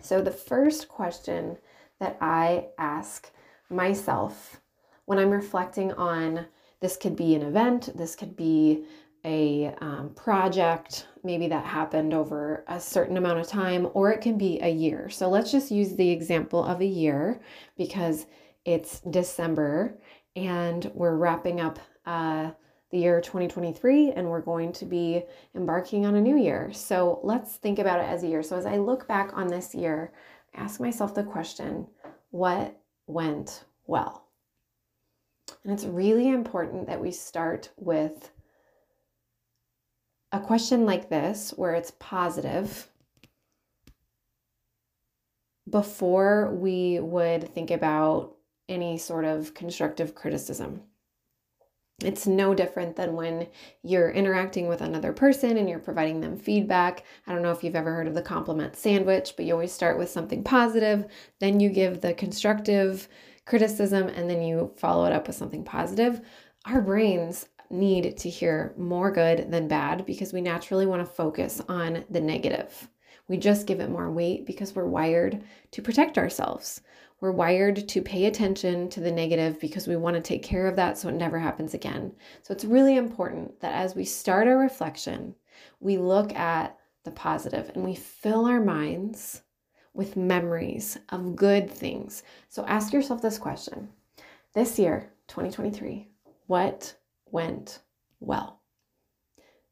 So, 0.00 0.20
the 0.20 0.30
first 0.30 0.88
question 0.88 1.56
that 1.98 2.16
I 2.20 2.66
ask 2.78 3.30
myself 3.68 4.60
when 5.06 5.18
I'm 5.18 5.30
reflecting 5.30 5.92
on 5.94 6.46
this 6.80 6.96
could 6.96 7.16
be 7.16 7.34
an 7.34 7.42
event, 7.42 7.96
this 7.96 8.14
could 8.14 8.36
be 8.36 8.84
a 9.24 9.74
um, 9.80 10.10
project, 10.14 11.06
maybe 11.22 11.46
that 11.48 11.64
happened 11.64 12.12
over 12.12 12.64
a 12.68 12.80
certain 12.80 13.16
amount 13.16 13.38
of 13.38 13.46
time, 13.46 13.88
or 13.94 14.10
it 14.10 14.20
can 14.20 14.36
be 14.36 14.60
a 14.60 14.70
year. 14.70 15.08
So 15.08 15.28
let's 15.28 15.52
just 15.52 15.70
use 15.70 15.94
the 15.94 16.10
example 16.10 16.64
of 16.64 16.80
a 16.80 16.86
year 16.86 17.40
because 17.76 18.26
it's 18.64 19.00
December 19.00 19.98
and 20.34 20.90
we're 20.94 21.16
wrapping 21.16 21.60
up 21.60 21.78
uh, 22.06 22.50
the 22.90 22.98
year 22.98 23.20
2023 23.20 24.12
and 24.12 24.28
we're 24.28 24.40
going 24.40 24.72
to 24.72 24.84
be 24.84 25.22
embarking 25.54 26.04
on 26.04 26.14
a 26.14 26.20
new 26.20 26.36
year. 26.36 26.72
So 26.72 27.20
let's 27.22 27.56
think 27.56 27.78
about 27.78 28.00
it 28.00 28.08
as 28.08 28.22
a 28.22 28.28
year. 28.28 28.42
So 28.42 28.56
as 28.56 28.66
I 28.66 28.76
look 28.76 29.06
back 29.06 29.30
on 29.34 29.46
this 29.46 29.74
year, 29.74 30.12
I 30.54 30.62
ask 30.62 30.80
myself 30.80 31.14
the 31.14 31.22
question 31.22 31.86
what 32.30 32.76
went 33.06 33.64
well? 33.86 34.26
And 35.64 35.72
it's 35.72 35.84
really 35.84 36.28
important 36.28 36.86
that 36.86 37.00
we 37.00 37.10
start 37.12 37.70
with 37.76 38.30
a 40.32 40.40
question 40.40 40.86
like 40.86 41.10
this, 41.10 41.52
where 41.56 41.74
it's 41.74 41.92
positive, 41.98 42.88
before 45.68 46.52
we 46.54 46.98
would 47.00 47.54
think 47.54 47.70
about 47.70 48.34
any 48.68 48.98
sort 48.98 49.24
of 49.24 49.54
constructive 49.54 50.14
criticism. 50.14 50.82
It's 52.02 52.26
no 52.26 52.52
different 52.52 52.96
than 52.96 53.14
when 53.14 53.46
you're 53.84 54.10
interacting 54.10 54.66
with 54.66 54.80
another 54.80 55.12
person 55.12 55.56
and 55.56 55.68
you're 55.68 55.78
providing 55.78 56.20
them 56.20 56.36
feedback. 56.36 57.04
I 57.26 57.32
don't 57.32 57.42
know 57.42 57.52
if 57.52 57.62
you've 57.62 57.76
ever 57.76 57.94
heard 57.94 58.08
of 58.08 58.14
the 58.14 58.22
compliment 58.22 58.74
sandwich, 58.74 59.34
but 59.36 59.44
you 59.44 59.52
always 59.52 59.72
start 59.72 59.98
with 59.98 60.10
something 60.10 60.42
positive, 60.42 61.06
then 61.38 61.60
you 61.60 61.68
give 61.68 62.00
the 62.00 62.14
constructive 62.14 63.08
criticism, 63.44 64.08
and 64.08 64.28
then 64.28 64.42
you 64.42 64.72
follow 64.76 65.04
it 65.04 65.12
up 65.12 65.26
with 65.26 65.36
something 65.36 65.64
positive. 65.64 66.20
Our 66.64 66.80
brains 66.80 67.46
need 67.72 68.16
to 68.18 68.28
hear 68.28 68.74
more 68.76 69.10
good 69.10 69.50
than 69.50 69.66
bad 69.66 70.04
because 70.06 70.32
we 70.32 70.40
naturally 70.40 70.86
want 70.86 71.00
to 71.00 71.14
focus 71.14 71.60
on 71.68 72.04
the 72.10 72.20
negative. 72.20 72.88
We 73.28 73.36
just 73.38 73.66
give 73.66 73.80
it 73.80 73.90
more 73.90 74.10
weight 74.10 74.46
because 74.46 74.74
we're 74.74 74.86
wired 74.86 75.42
to 75.70 75.82
protect 75.82 76.18
ourselves. 76.18 76.82
We're 77.20 77.32
wired 77.32 77.88
to 77.88 78.02
pay 78.02 78.26
attention 78.26 78.90
to 78.90 79.00
the 79.00 79.12
negative 79.12 79.60
because 79.60 79.86
we 79.86 79.96
want 79.96 80.16
to 80.16 80.22
take 80.22 80.42
care 80.42 80.66
of 80.66 80.76
that 80.76 80.98
so 80.98 81.08
it 81.08 81.14
never 81.14 81.38
happens 81.38 81.72
again. 81.72 82.12
So 82.42 82.52
it's 82.52 82.64
really 82.64 82.96
important 82.96 83.60
that 83.60 83.74
as 83.74 83.94
we 83.94 84.04
start 84.04 84.48
our 84.48 84.58
reflection, 84.58 85.34
we 85.80 85.96
look 85.96 86.34
at 86.34 86.76
the 87.04 87.12
positive 87.12 87.70
and 87.74 87.84
we 87.84 87.94
fill 87.94 88.44
our 88.44 88.60
minds 88.60 89.42
with 89.94 90.16
memories 90.16 90.98
of 91.10 91.36
good 91.36 91.70
things. 91.70 92.22
So 92.48 92.66
ask 92.66 92.92
yourself 92.92 93.22
this 93.22 93.38
question 93.38 93.88
This 94.52 94.78
year, 94.78 95.12
2023, 95.28 96.08
what 96.46 96.96
went 97.32 97.80
well. 98.20 98.60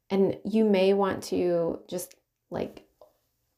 And 0.09 0.37
you 0.43 0.65
may 0.65 0.93
want 0.93 1.23
to 1.25 1.79
just 1.87 2.15
like 2.49 2.85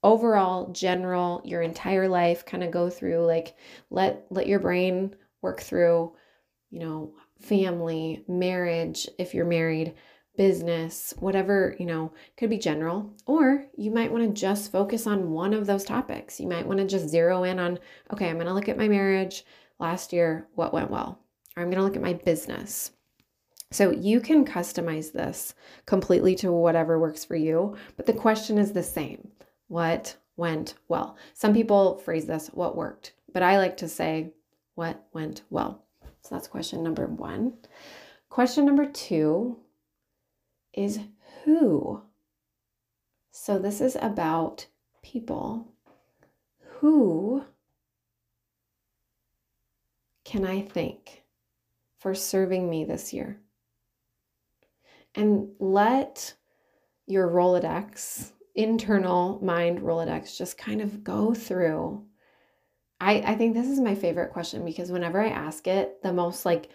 overall 0.03 0.71
general 0.71 1.41
your 1.45 1.61
entire 1.61 2.07
life 2.07 2.45
kind 2.45 2.63
of 2.63 2.69
go 2.69 2.89
through 2.89 3.25
like 3.25 3.55
let 3.89 4.25
let 4.29 4.47
your 4.47 4.59
brain 4.59 5.15
work 5.41 5.61
through 5.61 6.13
you 6.69 6.79
know 6.79 7.13
family 7.39 8.23
marriage 8.27 9.07
if 9.17 9.33
you're 9.33 9.45
married 9.45 9.93
business 10.35 11.13
whatever 11.19 11.75
you 11.79 11.85
know 11.85 12.11
could 12.37 12.49
be 12.49 12.57
general. 12.57 13.13
Or 13.25 13.65
you 13.77 13.91
might 13.91 14.11
want 14.11 14.23
to 14.23 14.39
just 14.39 14.71
focus 14.71 15.07
on 15.07 15.31
one 15.31 15.53
of 15.53 15.65
those 15.65 15.85
topics. 15.85 16.39
You 16.39 16.47
might 16.47 16.67
want 16.67 16.79
to 16.79 16.85
just 16.85 17.07
zero 17.09 17.43
in 17.43 17.59
on 17.59 17.79
okay 18.11 18.29
i'm 18.29 18.35
going 18.35 18.47
to 18.47 18.53
look 18.53 18.69
at 18.69 18.77
my 18.77 18.87
marriage. 18.87 19.45
Last 19.79 20.13
year 20.13 20.47
what 20.55 20.73
went 20.73 20.91
well? 20.91 21.19
Or 21.55 21.63
i'm 21.63 21.69
going 21.69 21.77
to 21.77 21.83
look 21.83 21.95
at 21.95 22.01
my 22.01 22.13
business 22.13 22.91
so 23.73 23.89
you 23.89 24.19
can 24.19 24.45
customize 24.45 25.11
this 25.11 25.55
completely 25.87 26.35
to 26.35 26.51
whatever 26.51 26.99
works 26.99 27.25
for 27.25 27.35
you, 27.35 27.75
but 27.97 28.05
the 28.05 28.13
question 28.13 28.59
is 28.59 28.71
the 28.71 28.83
same 28.83 29.31
What 29.67 30.15
went 30.37 30.75
well? 30.87 31.17
Some 31.33 31.53
people 31.53 31.97
phrase 31.97 32.27
this, 32.27 32.47
What 32.53 32.75
worked? 32.75 33.13
But 33.33 33.41
I 33.41 33.57
like 33.57 33.77
to 33.77 33.89
say, 33.89 34.33
What 34.75 35.03
went 35.13 35.41
well? 35.49 35.83
So 36.21 36.35
that's 36.35 36.47
question 36.47 36.83
number 36.83 37.07
one. 37.07 37.53
Question 38.29 38.65
number 38.65 38.85
two 38.85 39.57
is 40.73 40.99
who? 41.43 42.01
So 43.31 43.57
this 43.57 43.81
is 43.81 43.97
about 43.99 44.67
people. 45.01 45.67
Who 46.77 47.43
can 50.23 50.45
I 50.45 50.61
thank 50.61 51.23
for 51.97 52.13
serving 52.13 52.69
me 52.69 52.85
this 52.85 53.13
year? 53.13 53.39
And 55.15 55.49
let 55.59 56.33
your 57.05 57.27
Rolodex, 57.27 58.31
internal 58.55 59.39
mind 59.43 59.79
Rolodex, 59.79 60.37
just 60.37 60.57
kind 60.57 60.81
of 60.81 61.03
go 61.03 61.33
through. 61.33 62.05
I, 62.99 63.15
I 63.25 63.35
think 63.35 63.53
this 63.53 63.67
is 63.67 63.79
my 63.79 63.95
favorite 63.95 64.31
question 64.31 64.63
because 64.63 64.91
whenever 64.91 65.21
I 65.21 65.29
ask 65.29 65.67
it, 65.67 66.01
the 66.01 66.13
most 66.13 66.45
like 66.45 66.69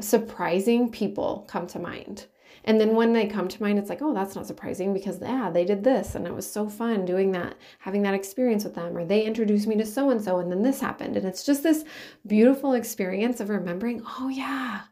surprising 0.00 0.90
people 0.90 1.46
come 1.48 1.66
to 1.68 1.78
mind. 1.78 2.26
And 2.64 2.80
then 2.80 2.94
when 2.94 3.12
they 3.12 3.26
come 3.26 3.48
to 3.48 3.62
mind, 3.62 3.78
it's 3.78 3.88
like, 3.88 4.02
oh, 4.02 4.12
that's 4.12 4.34
not 4.34 4.46
surprising 4.46 4.92
because, 4.92 5.20
yeah, 5.20 5.50
they 5.50 5.64
did 5.64 5.82
this 5.84 6.14
and 6.14 6.26
it 6.26 6.34
was 6.34 6.50
so 6.50 6.68
fun 6.68 7.04
doing 7.04 7.32
that, 7.32 7.56
having 7.78 8.02
that 8.02 8.14
experience 8.14 8.64
with 8.64 8.74
them, 8.74 8.96
or 8.96 9.04
they 9.04 9.22
introduced 9.22 9.66
me 9.66 9.76
to 9.76 9.86
so 9.86 10.10
and 10.10 10.22
so 10.22 10.38
and 10.38 10.50
then 10.50 10.62
this 10.62 10.80
happened. 10.80 11.16
And 11.16 11.26
it's 11.26 11.44
just 11.44 11.62
this 11.62 11.84
beautiful 12.26 12.74
experience 12.74 13.40
of 13.40 13.48
remembering, 13.48 14.02
oh, 14.18 14.28
yeah, 14.28 14.82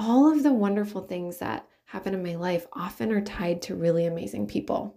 all 0.00 0.32
of 0.32 0.42
the 0.42 0.52
wonderful 0.52 1.02
things 1.02 1.36
that 1.38 1.66
happen 1.84 2.14
in 2.14 2.22
my 2.22 2.34
life 2.34 2.66
often 2.72 3.12
are 3.12 3.20
tied 3.20 3.60
to 3.60 3.74
really 3.74 4.06
amazing 4.06 4.46
people. 4.46 4.96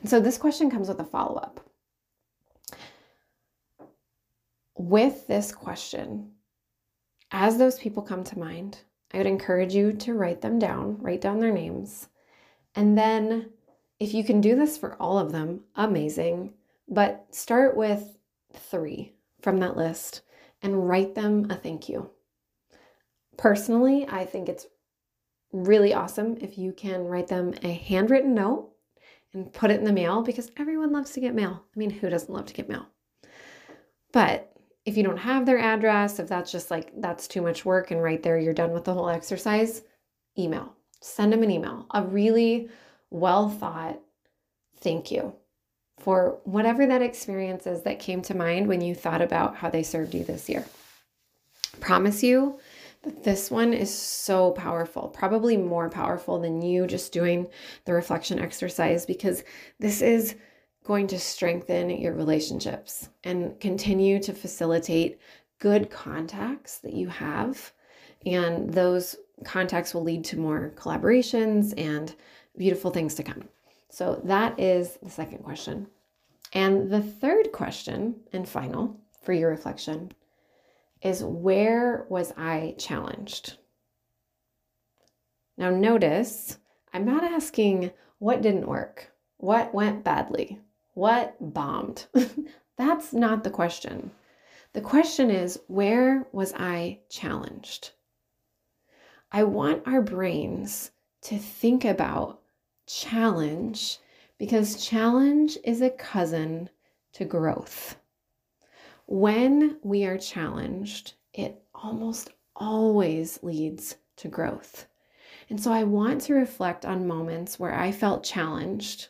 And 0.00 0.08
so 0.08 0.20
this 0.20 0.38
question 0.38 0.70
comes 0.70 0.88
with 0.88 1.00
a 1.00 1.04
follow 1.04 1.34
up. 1.34 1.68
With 4.76 5.26
this 5.26 5.50
question, 5.50 6.30
as 7.32 7.58
those 7.58 7.80
people 7.80 8.04
come 8.04 8.22
to 8.22 8.38
mind, 8.38 8.78
I 9.12 9.18
would 9.18 9.26
encourage 9.26 9.74
you 9.74 9.92
to 9.92 10.14
write 10.14 10.42
them 10.42 10.60
down, 10.60 10.98
write 11.00 11.20
down 11.20 11.40
their 11.40 11.52
names. 11.52 12.08
And 12.76 12.96
then, 12.96 13.50
if 13.98 14.14
you 14.14 14.22
can 14.22 14.40
do 14.40 14.54
this 14.54 14.78
for 14.78 14.94
all 15.02 15.18
of 15.18 15.32
them, 15.32 15.62
amazing. 15.74 16.52
But 16.86 17.26
start 17.32 17.76
with 17.76 18.16
three 18.52 19.14
from 19.40 19.58
that 19.58 19.76
list 19.76 20.22
and 20.62 20.88
write 20.88 21.16
them 21.16 21.50
a 21.50 21.56
thank 21.56 21.88
you. 21.88 22.10
Personally, 23.38 24.06
I 24.10 24.26
think 24.26 24.48
it's 24.48 24.66
really 25.52 25.94
awesome 25.94 26.36
if 26.40 26.58
you 26.58 26.72
can 26.72 27.04
write 27.04 27.28
them 27.28 27.54
a 27.62 27.72
handwritten 27.72 28.34
note 28.34 28.70
and 29.32 29.50
put 29.52 29.70
it 29.70 29.78
in 29.78 29.84
the 29.84 29.92
mail 29.92 30.22
because 30.22 30.50
everyone 30.58 30.92
loves 30.92 31.12
to 31.12 31.20
get 31.20 31.34
mail. 31.34 31.64
I 31.74 31.78
mean, 31.78 31.90
who 31.90 32.10
doesn't 32.10 32.32
love 32.32 32.46
to 32.46 32.54
get 32.54 32.68
mail? 32.68 32.86
But 34.12 34.52
if 34.84 34.96
you 34.96 35.02
don't 35.02 35.18
have 35.18 35.46
their 35.46 35.58
address, 35.58 36.18
if 36.18 36.28
that's 36.28 36.50
just 36.50 36.70
like 36.70 36.90
that's 37.00 37.28
too 37.28 37.40
much 37.40 37.64
work 37.64 37.90
and 37.90 38.02
right 38.02 38.22
there 38.22 38.38
you're 38.38 38.54
done 38.54 38.72
with 38.72 38.84
the 38.84 38.92
whole 38.92 39.08
exercise, 39.08 39.82
email. 40.38 40.74
Send 41.00 41.32
them 41.32 41.42
an 41.42 41.50
email. 41.50 41.86
A 41.92 42.02
really 42.02 42.68
well 43.10 43.48
thought 43.48 44.00
thank 44.80 45.10
you 45.10 45.34
for 45.98 46.38
whatever 46.44 46.86
that 46.86 47.02
experience 47.02 47.66
is 47.66 47.82
that 47.82 47.98
came 47.98 48.22
to 48.22 48.36
mind 48.36 48.66
when 48.66 48.80
you 48.80 48.94
thought 48.94 49.22
about 49.22 49.56
how 49.56 49.68
they 49.68 49.82
served 49.82 50.14
you 50.14 50.24
this 50.24 50.48
year. 50.48 50.64
Promise 51.80 52.22
you, 52.22 52.58
this 53.02 53.50
one 53.50 53.72
is 53.72 53.92
so 53.94 54.52
powerful, 54.52 55.08
probably 55.08 55.56
more 55.56 55.88
powerful 55.88 56.38
than 56.40 56.62
you 56.62 56.86
just 56.86 57.12
doing 57.12 57.46
the 57.84 57.92
reflection 57.92 58.38
exercise 58.38 59.06
because 59.06 59.44
this 59.78 60.02
is 60.02 60.34
going 60.84 61.06
to 61.06 61.18
strengthen 61.18 61.90
your 61.90 62.14
relationships 62.14 63.08
and 63.24 63.58
continue 63.60 64.20
to 64.20 64.32
facilitate 64.32 65.20
good 65.58 65.90
contacts 65.90 66.78
that 66.78 66.94
you 66.94 67.08
have. 67.08 67.72
And 68.26 68.72
those 68.72 69.16
contacts 69.44 69.94
will 69.94 70.02
lead 70.02 70.24
to 70.24 70.38
more 70.38 70.72
collaborations 70.76 71.74
and 71.76 72.14
beautiful 72.56 72.90
things 72.90 73.14
to 73.14 73.22
come. 73.22 73.48
So 73.90 74.20
that 74.24 74.58
is 74.58 74.98
the 75.02 75.10
second 75.10 75.44
question. 75.44 75.86
And 76.52 76.90
the 76.90 77.02
third 77.02 77.52
question 77.52 78.16
and 78.32 78.48
final 78.48 78.98
for 79.22 79.32
your 79.32 79.50
reflection 79.50 80.12
is 81.02 81.22
where 81.22 82.06
was 82.08 82.32
I 82.36 82.74
challenged? 82.78 83.56
Now, 85.56 85.70
notice 85.70 86.58
I'm 86.92 87.04
not 87.04 87.24
asking 87.24 87.90
what 88.18 88.42
didn't 88.42 88.66
work, 88.66 89.12
what 89.36 89.74
went 89.74 90.04
badly, 90.04 90.60
what 90.94 91.36
bombed. 91.40 92.06
That's 92.76 93.12
not 93.12 93.44
the 93.44 93.50
question. 93.50 94.10
The 94.72 94.80
question 94.80 95.30
is 95.30 95.60
where 95.66 96.26
was 96.32 96.52
I 96.54 97.00
challenged? 97.08 97.90
I 99.32 99.44
want 99.44 99.86
our 99.86 100.00
brains 100.00 100.90
to 101.22 101.38
think 101.38 101.84
about 101.84 102.40
challenge 102.86 103.98
because 104.38 104.84
challenge 104.86 105.58
is 105.64 105.82
a 105.82 105.90
cousin 105.90 106.70
to 107.12 107.24
growth. 107.24 107.96
When 109.10 109.78
we 109.82 110.04
are 110.04 110.18
challenged, 110.18 111.14
it 111.32 111.62
almost 111.74 112.28
always 112.54 113.42
leads 113.42 113.96
to 114.16 114.28
growth. 114.28 114.86
And 115.48 115.58
so 115.58 115.72
I 115.72 115.84
want 115.84 116.20
to 116.22 116.34
reflect 116.34 116.84
on 116.84 117.06
moments 117.06 117.58
where 117.58 117.72
I 117.72 117.90
felt 117.90 118.22
challenged, 118.22 119.08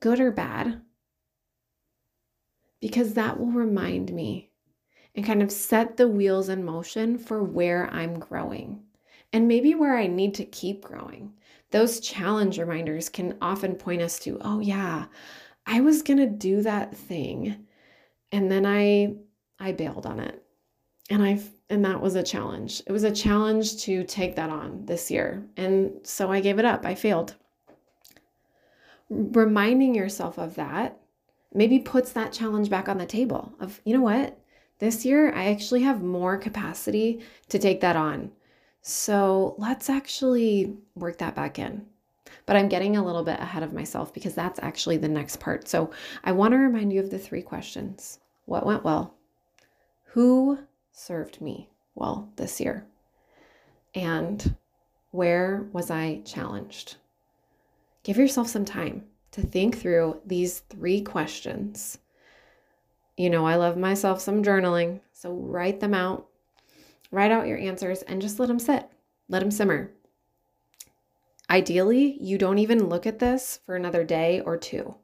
good 0.00 0.20
or 0.20 0.30
bad, 0.30 0.80
because 2.80 3.12
that 3.12 3.38
will 3.38 3.52
remind 3.52 4.10
me 4.10 4.50
and 5.14 5.26
kind 5.26 5.42
of 5.42 5.52
set 5.52 5.98
the 5.98 6.08
wheels 6.08 6.48
in 6.48 6.64
motion 6.64 7.18
for 7.18 7.44
where 7.44 7.90
I'm 7.90 8.18
growing 8.18 8.84
and 9.34 9.46
maybe 9.46 9.74
where 9.74 9.98
I 9.98 10.06
need 10.06 10.32
to 10.36 10.46
keep 10.46 10.82
growing. 10.82 11.34
Those 11.72 12.00
challenge 12.00 12.58
reminders 12.58 13.10
can 13.10 13.36
often 13.42 13.74
point 13.74 14.00
us 14.00 14.18
to, 14.20 14.38
oh, 14.40 14.60
yeah, 14.60 15.08
I 15.66 15.82
was 15.82 16.00
going 16.00 16.20
to 16.20 16.26
do 16.26 16.62
that 16.62 16.96
thing 16.96 17.63
and 18.34 18.50
then 18.50 18.66
I 18.66 19.14
I 19.60 19.70
bailed 19.72 20.06
on 20.06 20.18
it. 20.18 20.42
And 21.08 21.22
I've 21.22 21.48
and 21.70 21.84
that 21.84 22.00
was 22.00 22.16
a 22.16 22.22
challenge. 22.22 22.82
It 22.86 22.92
was 22.92 23.04
a 23.04 23.12
challenge 23.12 23.82
to 23.84 24.04
take 24.04 24.34
that 24.36 24.50
on 24.50 24.84
this 24.84 25.10
year. 25.10 25.46
And 25.56 25.92
so 26.02 26.30
I 26.30 26.40
gave 26.40 26.58
it 26.58 26.64
up. 26.64 26.84
I 26.84 26.94
failed. 26.96 27.36
Reminding 29.08 29.94
yourself 29.94 30.38
of 30.38 30.56
that 30.56 31.00
maybe 31.54 31.78
puts 31.78 32.10
that 32.12 32.32
challenge 32.32 32.68
back 32.68 32.88
on 32.88 32.98
the 32.98 33.06
table 33.06 33.52
of, 33.60 33.80
you 33.84 33.94
know 33.94 34.02
what? 34.02 34.36
This 34.80 35.04
year 35.04 35.32
I 35.32 35.46
actually 35.46 35.82
have 35.82 36.02
more 36.02 36.36
capacity 36.36 37.20
to 37.48 37.58
take 37.60 37.80
that 37.82 37.94
on. 37.94 38.32
So 38.82 39.54
let's 39.58 39.88
actually 39.88 40.76
work 40.96 41.18
that 41.18 41.36
back 41.36 41.60
in. 41.60 41.86
But 42.46 42.56
I'm 42.56 42.68
getting 42.68 42.96
a 42.96 43.04
little 43.04 43.22
bit 43.22 43.38
ahead 43.38 43.62
of 43.62 43.72
myself 43.72 44.12
because 44.12 44.34
that's 44.34 44.58
actually 44.60 44.96
the 44.96 45.08
next 45.08 45.38
part. 45.38 45.68
So 45.68 45.92
I 46.24 46.32
want 46.32 46.52
to 46.52 46.58
remind 46.58 46.92
you 46.92 47.00
of 47.00 47.10
the 47.10 47.18
three 47.18 47.42
questions 47.42 48.18
What 48.46 48.66
went 48.66 48.84
well? 48.84 49.14
Who 50.12 50.58
served 50.92 51.40
me 51.40 51.70
well 51.94 52.30
this 52.36 52.60
year? 52.60 52.86
And 53.94 54.56
where 55.10 55.66
was 55.72 55.90
I 55.90 56.20
challenged? 56.24 56.96
Give 58.02 58.16
yourself 58.16 58.48
some 58.48 58.64
time 58.64 59.04
to 59.30 59.40
think 59.40 59.78
through 59.78 60.20
these 60.26 60.60
three 60.60 61.00
questions. 61.00 61.98
You 63.16 63.30
know, 63.30 63.46
I 63.46 63.54
love 63.56 63.76
myself 63.76 64.20
some 64.20 64.42
journaling, 64.42 65.00
so 65.12 65.32
write 65.32 65.80
them 65.80 65.94
out. 65.94 66.26
Write 67.10 67.30
out 67.30 67.46
your 67.46 67.58
answers 67.58 68.02
and 68.02 68.20
just 68.20 68.38
let 68.38 68.48
them 68.48 68.58
sit, 68.58 68.88
let 69.28 69.38
them 69.40 69.50
simmer. 69.50 69.92
Ideally, 71.48 72.18
you 72.20 72.38
don't 72.38 72.58
even 72.58 72.88
look 72.88 73.06
at 73.06 73.20
this 73.20 73.60
for 73.64 73.76
another 73.76 74.02
day 74.02 74.40
or 74.40 74.56
two. 74.56 74.96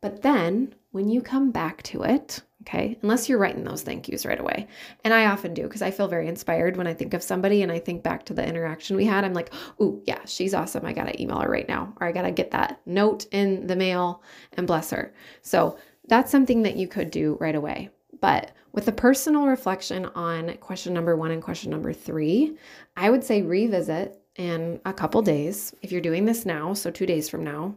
But 0.00 0.22
then 0.22 0.74
when 0.96 1.10
you 1.10 1.20
come 1.20 1.50
back 1.50 1.82
to 1.82 2.04
it, 2.04 2.40
okay, 2.62 2.98
unless 3.02 3.28
you're 3.28 3.38
writing 3.38 3.64
those 3.64 3.82
thank 3.82 4.08
yous 4.08 4.24
right 4.24 4.40
away, 4.40 4.66
and 5.04 5.12
I 5.12 5.26
often 5.26 5.52
do 5.52 5.64
because 5.64 5.82
I 5.82 5.90
feel 5.90 6.08
very 6.08 6.26
inspired 6.26 6.78
when 6.78 6.86
I 6.86 6.94
think 6.94 7.12
of 7.12 7.22
somebody 7.22 7.62
and 7.62 7.70
I 7.70 7.78
think 7.78 8.02
back 8.02 8.24
to 8.24 8.32
the 8.32 8.44
interaction 8.44 8.96
we 8.96 9.04
had. 9.04 9.22
I'm 9.22 9.34
like, 9.34 9.52
oh, 9.78 10.00
yeah, 10.06 10.20
she's 10.24 10.54
awesome. 10.54 10.86
I 10.86 10.94
got 10.94 11.04
to 11.04 11.22
email 11.22 11.38
her 11.40 11.50
right 11.50 11.68
now, 11.68 11.92
or 12.00 12.06
I 12.06 12.12
got 12.12 12.22
to 12.22 12.30
get 12.30 12.50
that 12.52 12.80
note 12.86 13.26
in 13.30 13.66
the 13.66 13.76
mail 13.76 14.22
and 14.54 14.66
bless 14.66 14.88
her. 14.88 15.12
So 15.42 15.78
that's 16.08 16.32
something 16.32 16.62
that 16.62 16.76
you 16.76 16.88
could 16.88 17.10
do 17.10 17.36
right 17.40 17.54
away. 17.54 17.90
But 18.22 18.52
with 18.72 18.88
a 18.88 18.92
personal 18.92 19.46
reflection 19.46 20.06
on 20.14 20.56
question 20.60 20.94
number 20.94 21.14
one 21.14 21.30
and 21.30 21.42
question 21.42 21.70
number 21.70 21.92
three, 21.92 22.56
I 22.96 23.10
would 23.10 23.22
say 23.22 23.42
revisit 23.42 24.18
in 24.36 24.80
a 24.86 24.94
couple 24.94 25.20
days 25.20 25.74
if 25.82 25.92
you're 25.92 26.00
doing 26.00 26.24
this 26.24 26.46
now, 26.46 26.72
so 26.72 26.90
two 26.90 27.04
days 27.04 27.28
from 27.28 27.44
now, 27.44 27.74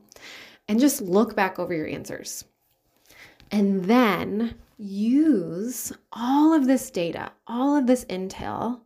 and 0.69 0.79
just 0.79 1.01
look 1.01 1.35
back 1.35 1.59
over 1.59 1.73
your 1.73 1.87
answers. 1.87 2.45
And 3.51 3.85
then 3.85 4.55
use 4.77 5.91
all 6.11 6.53
of 6.53 6.67
this 6.67 6.89
data, 6.89 7.31
all 7.47 7.75
of 7.75 7.87
this 7.87 8.05
intel 8.05 8.81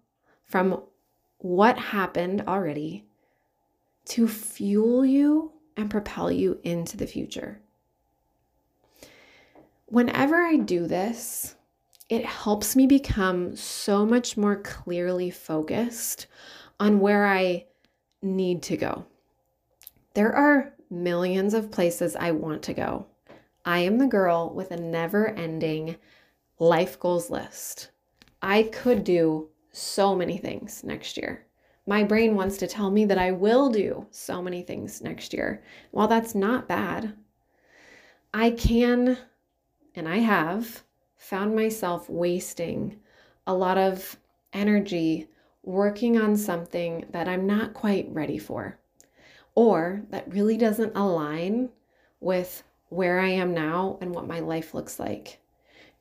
from 0.45 0.81
what 1.39 1.77
happened 1.77 2.43
already 2.47 3.05
to 4.05 4.27
fuel 4.27 5.05
you 5.05 5.51
and 5.75 5.89
propel 5.89 6.31
you 6.31 6.59
into 6.63 6.97
the 6.97 7.07
future. 7.07 7.59
Whenever 9.85 10.41
I 10.41 10.57
do 10.57 10.87
this, 10.87 11.55
it 12.09 12.25
helps 12.25 12.75
me 12.75 12.87
become 12.87 13.55
so 13.55 14.05
much 14.05 14.37
more 14.37 14.55
clearly 14.55 15.29
focused 15.29 16.27
on 16.79 16.99
where 16.99 17.25
I 17.25 17.65
need 18.21 18.63
to 18.63 18.77
go. 18.77 19.05
There 20.13 20.33
are 20.33 20.73
millions 20.89 21.53
of 21.53 21.71
places 21.71 22.15
I 22.15 22.31
want 22.31 22.63
to 22.63 22.73
go. 22.73 23.07
I 23.65 23.79
am 23.79 23.97
the 23.97 24.07
girl 24.07 24.53
with 24.53 24.71
a 24.71 24.77
never 24.77 25.29
ending 25.29 25.95
life 26.59 26.99
goals 26.99 27.29
list. 27.29 27.91
I 28.41 28.63
could 28.63 29.03
do 29.03 29.49
so 29.71 30.15
many 30.15 30.37
things 30.37 30.83
next 30.83 31.17
year. 31.17 31.45
My 31.87 32.03
brain 32.03 32.35
wants 32.35 32.57
to 32.57 32.67
tell 32.67 32.91
me 32.91 33.05
that 33.05 33.17
I 33.17 33.31
will 33.31 33.69
do 33.69 34.05
so 34.11 34.41
many 34.41 34.61
things 34.61 35.01
next 35.01 35.33
year. 35.33 35.63
While 35.91 36.07
that's 36.07 36.35
not 36.35 36.67
bad, 36.67 37.15
I 38.33 38.51
can 38.51 39.17
and 39.95 40.07
I 40.07 40.17
have 40.17 40.83
found 41.15 41.55
myself 41.55 42.09
wasting 42.09 42.99
a 43.47 43.53
lot 43.53 43.77
of 43.77 44.17
energy 44.51 45.27
working 45.63 46.17
on 46.17 46.35
something 46.35 47.05
that 47.11 47.27
I'm 47.27 47.47
not 47.47 47.73
quite 47.73 48.07
ready 48.11 48.37
for 48.37 48.77
or 49.55 50.03
that 50.09 50.33
really 50.33 50.57
doesn't 50.57 50.95
align 50.95 51.69
with 52.19 52.63
where 52.93 53.19
I 53.19 53.29
am 53.29 53.53
now 53.53 53.97
and 54.01 54.13
what 54.13 54.27
my 54.27 54.39
life 54.39 54.73
looks 54.73 54.99
like. 54.99 55.39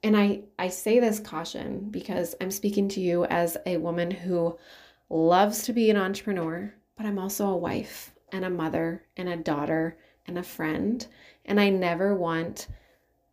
And 0.02 0.16
I, 0.16 0.42
I 0.58 0.68
say 0.68 0.98
this 0.98 1.20
caution 1.20 1.88
because 1.90 2.34
I'm 2.40 2.50
speaking 2.50 2.88
to 2.90 3.00
you 3.00 3.24
as 3.26 3.56
a 3.66 3.76
woman 3.76 4.10
who 4.10 4.58
loves 5.08 5.62
to 5.62 5.72
be 5.72 5.90
an 5.90 5.96
entrepreneur, 5.96 6.74
but 6.96 7.06
I'm 7.06 7.18
also 7.18 7.48
a 7.48 7.56
wife 7.56 8.12
and 8.32 8.44
a 8.44 8.50
mother 8.50 9.04
and 9.16 9.28
a 9.28 9.36
daughter 9.36 9.98
and 10.26 10.38
a 10.38 10.42
friend. 10.42 11.06
And 11.44 11.60
I 11.60 11.68
never 11.68 12.14
want 12.14 12.68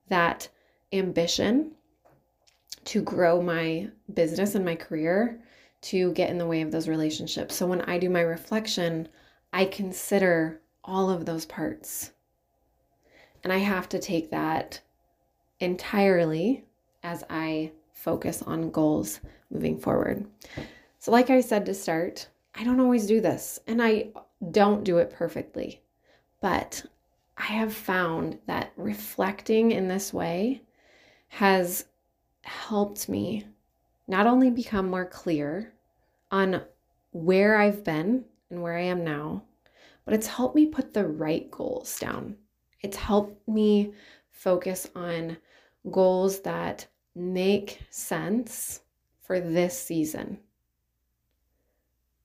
that 0.09 0.47
ambition 0.93 1.71
to 2.85 3.01
grow 3.01 3.41
my 3.41 3.89
business 4.13 4.55
and 4.55 4.65
my 4.65 4.75
career 4.75 5.41
to 5.81 6.11
get 6.13 6.29
in 6.29 6.37
the 6.37 6.47
way 6.47 6.61
of 6.61 6.71
those 6.71 6.87
relationships. 6.87 7.55
So 7.55 7.65
when 7.65 7.81
I 7.81 7.97
do 7.97 8.09
my 8.09 8.21
reflection, 8.21 9.07
I 9.53 9.65
consider 9.65 10.61
all 10.83 11.09
of 11.09 11.25
those 11.25 11.45
parts. 11.45 12.11
And 13.43 13.53
I 13.53 13.57
have 13.57 13.89
to 13.89 13.99
take 13.99 14.31
that 14.31 14.81
entirely 15.59 16.65
as 17.03 17.23
I 17.29 17.71
focus 17.93 18.41
on 18.41 18.71
goals 18.71 19.19
moving 19.49 19.77
forward. 19.77 20.25
So, 20.99 21.11
like 21.11 21.29
I 21.29 21.41
said 21.41 21.65
to 21.65 21.73
start, 21.73 22.27
I 22.55 22.63
don't 22.63 22.79
always 22.79 23.07
do 23.07 23.21
this 23.21 23.59
and 23.67 23.81
I 23.81 24.09
don't 24.51 24.83
do 24.83 24.97
it 24.97 25.11
perfectly, 25.11 25.81
but 26.41 26.85
I 27.37 27.45
have 27.45 27.73
found 27.73 28.39
that 28.47 28.73
reflecting 28.75 29.71
in 29.71 29.87
this 29.87 30.13
way 30.13 30.63
has 31.29 31.85
helped 32.41 33.07
me 33.07 33.45
not 34.07 34.27
only 34.27 34.49
become 34.49 34.89
more 34.89 35.05
clear 35.05 35.73
on 36.31 36.61
where 37.11 37.57
I've 37.57 37.83
been 37.83 38.25
and 38.49 38.61
where 38.61 38.75
I 38.75 38.83
am 38.83 39.03
now, 39.03 39.43
but 40.03 40.13
it's 40.13 40.27
helped 40.27 40.55
me 40.55 40.65
put 40.65 40.93
the 40.93 41.07
right 41.07 41.49
goals 41.51 41.97
down. 41.99 42.35
It's 42.81 42.97
helped 42.97 43.47
me 43.47 43.93
focus 44.29 44.89
on 44.95 45.37
goals 45.91 46.41
that 46.41 46.87
make 47.15 47.79
sense 47.89 48.81
for 49.21 49.39
this 49.39 49.77
season. 49.77 50.39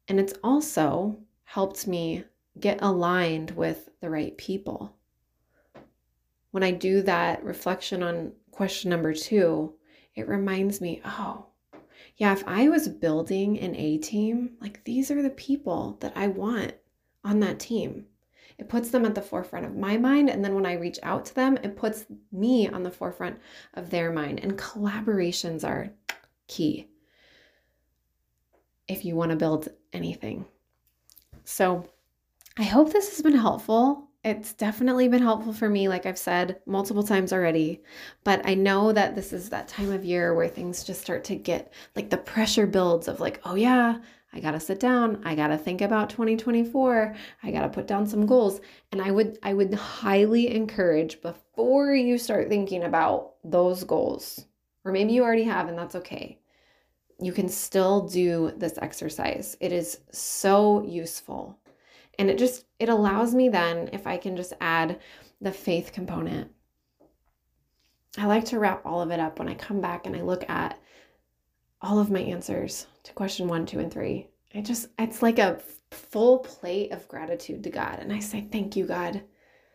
And 0.09 0.21
it's 0.21 0.35
also 0.45 1.19
helped 1.45 1.87
me 1.87 2.25
get 2.61 2.83
aligned 2.83 3.51
with 3.53 3.89
the 4.01 4.11
right 4.11 4.37
people. 4.37 4.95
When 6.51 6.63
I 6.63 6.71
do 6.71 7.03
that 7.03 7.43
reflection 7.43 8.03
on 8.03 8.33
question 8.51 8.91
number 8.91 9.13
two, 9.13 9.75
it 10.15 10.29
reminds 10.29 10.81
me, 10.81 11.03
oh, 11.05 11.47
yeah, 12.17 12.33
if 12.33 12.45
I 12.47 12.69
was 12.69 12.89
building 12.89 13.59
an 13.59 13.75
A 13.75 13.99
team, 13.99 14.53
like 14.61 14.85
these 14.85 15.11
are 15.11 15.23
the 15.23 15.31
people 15.31 15.97
that 16.01 16.13
I 16.15 16.29
want 16.29 16.75
on 17.25 17.41
that 17.41 17.59
team. 17.59 18.07
It 18.59 18.69
puts 18.69 18.91
them 18.91 19.05
at 19.05 19.15
the 19.15 19.23
forefront 19.23 19.67
of 19.67 19.77
my 19.77 19.97
mind. 19.97 20.31
And 20.31 20.45
then 20.45 20.55
when 20.55 20.67
I 20.67 20.75
reach 20.75 20.99
out 21.03 21.25
to 21.27 21.35
them, 21.35 21.59
it 21.63 21.77
puts 21.77 22.07
me 22.33 22.69
on 22.69 22.83
the 22.83 22.91
forefront 22.91 23.39
of 23.75 23.91
their 23.91 24.13
mind. 24.13 24.41
And 24.41 24.57
collaborations 24.57 25.65
are 25.65 25.91
key 26.47 26.89
if 28.87 29.05
you 29.05 29.17
want 29.17 29.31
to 29.31 29.37
build 29.37 29.69
anything. 29.93 30.45
So 31.45 31.89
I 32.59 32.63
hope 32.63 32.93
this 32.93 33.11
has 33.11 33.23
been 33.23 33.37
helpful. 33.37 34.09
It's 34.25 34.55
definitely 34.55 35.09
been 35.09 35.23
helpful 35.23 35.53
for 35.53 35.69
me, 35.69 35.89
like 35.89 36.07
I've 36.07 36.17
said 36.17 36.61
multiple 36.65 37.03
times 37.03 37.33
already. 37.33 37.83
But 38.23 38.47
I 38.47 38.55
know 38.55 38.93
that 38.93 39.15
this 39.15 39.33
is 39.35 39.51
that 39.51 39.69
time 39.69 39.93
of 39.93 40.05
year 40.05 40.35
where 40.35 40.49
things 40.49 40.85
just 40.85 41.03
start 41.03 41.25
to 41.25 41.37
get 41.37 41.73
like 41.95 42.09
the 42.09 42.17
pressure 42.17 42.67
builds 42.67 43.09
of 43.09 43.21
like, 43.21 43.41
oh 43.45 43.55
yeah, 43.55 43.99
I 44.35 44.41
got 44.41 44.51
to 44.51 44.61
sit 44.61 44.81
down. 44.81 45.23
I 45.25 45.37
got 45.37 45.49
to 45.49 45.57
think 45.57 45.81
about 45.81 46.11
2024. 46.11 47.15
I 47.45 47.51
got 47.53 47.63
to 47.63 47.69
put 47.69 47.87
down 47.87 48.05
some 48.05 48.27
goals. 48.27 48.61
And 48.91 49.01
I 49.01 49.13
would 49.13 49.39
I 49.45 49.55
would 49.55 49.73
highly 49.73 50.53
encourage 50.55 51.23
before 51.23 51.95
you 51.95 52.19
start 52.19 52.49
thinking 52.49 52.83
about 52.83 53.35
those 53.45 53.85
goals, 53.85 54.47
or 54.85 54.91
maybe 54.91 55.13
you 55.13 55.23
already 55.23 55.45
have 55.45 55.69
and 55.69 55.79
that's 55.79 55.95
okay. 55.95 56.41
You 57.21 57.33
can 57.33 57.49
still 57.49 58.09
do 58.09 58.53
this 58.57 58.77
exercise. 58.83 59.57
It 59.61 59.73
is 59.73 60.01
so 60.11 60.83
useful. 60.83 61.57
And 62.19 62.29
it 62.29 62.37
just 62.37 62.65
it 62.81 62.89
allows 62.89 63.35
me 63.35 63.49
then 63.49 63.89
if 63.93 64.05
I 64.05 64.17
can 64.17 64.37
just 64.37 64.53
add 64.61 64.99
the 65.41 65.53
faith 65.53 65.93
component. 65.93 66.51
I 68.19 68.27
like 68.27 68.47
to 68.47 68.59
wrap 68.59 68.85
all 68.85 69.01
of 69.01 69.13
it 69.13 69.21
up 69.21 69.39
when 69.39 69.49
I 69.49 69.55
come 69.55 69.81
back 69.81 70.07
and 70.07 70.17
I 70.17 70.23
look 70.23 70.49
at 70.49 70.79
all 71.81 71.99
of 72.01 72.11
my 72.11 72.21
answers 72.21 72.87
to 73.05 73.13
question 73.13 73.49
one, 73.49 73.67
two, 73.67 73.79
and 73.79 73.93
three. 73.93 74.29
I 74.55 74.61
just, 74.61 74.89
it's 74.99 75.23
like 75.23 75.39
a 75.39 75.61
full 75.91 76.39
plate 76.39 76.93
of 76.93 77.09
gratitude 77.09 77.63
to 77.65 77.71
God. 77.71 77.99
And 78.01 78.13
I 78.13 78.19
say, 78.19 78.47
Thank 78.51 78.77
you, 78.77 78.87
God. 78.87 79.23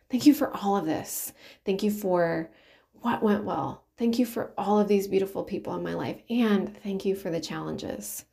Thank 0.09 0.25
you 0.25 0.33
for 0.33 0.55
all 0.55 0.75
of 0.75 0.85
this. 0.85 1.33
Thank 1.65 1.83
you 1.83 1.91
for 1.91 2.49
what 2.93 3.23
went 3.23 3.43
well. 3.43 3.85
Thank 3.97 4.17
you 4.17 4.25
for 4.25 4.53
all 4.57 4.79
of 4.79 4.87
these 4.87 5.07
beautiful 5.07 5.43
people 5.43 5.75
in 5.75 5.83
my 5.83 5.93
life. 5.93 6.21
And 6.29 6.75
thank 6.83 7.05
you 7.05 7.15
for 7.15 7.29
the 7.29 7.39
challenges. 7.39 8.25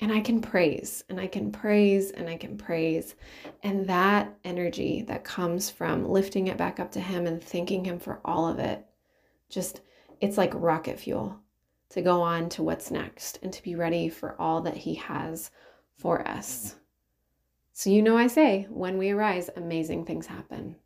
And 0.00 0.12
I 0.12 0.20
can 0.20 0.42
praise 0.42 1.04
and 1.08 1.20
I 1.20 1.28
can 1.28 1.52
praise 1.52 2.10
and 2.10 2.28
I 2.28 2.36
can 2.36 2.58
praise. 2.58 3.14
And 3.62 3.86
that 3.86 4.34
energy 4.44 5.02
that 5.02 5.24
comes 5.24 5.70
from 5.70 6.06
lifting 6.06 6.48
it 6.48 6.58
back 6.58 6.80
up 6.80 6.90
to 6.92 7.00
Him 7.00 7.26
and 7.26 7.42
thanking 7.42 7.84
Him 7.84 7.98
for 7.98 8.20
all 8.24 8.46
of 8.48 8.58
it, 8.58 8.84
just, 9.48 9.80
it's 10.20 10.36
like 10.36 10.52
rocket 10.54 10.98
fuel 10.98 11.38
to 11.90 12.02
go 12.02 12.20
on 12.20 12.48
to 12.50 12.62
what's 12.62 12.90
next 12.90 13.38
and 13.42 13.52
to 13.52 13.62
be 13.62 13.74
ready 13.74 14.08
for 14.08 14.40
all 14.40 14.60
that 14.62 14.76
He 14.76 14.94
has 14.94 15.50
for 15.96 16.26
us. 16.26 16.76
So, 17.72 17.90
you 17.90 18.02
know, 18.02 18.16
I 18.16 18.28
say, 18.28 18.66
when 18.70 18.98
we 18.98 19.10
arise, 19.10 19.50
amazing 19.56 20.04
things 20.04 20.26
happen. 20.26 20.76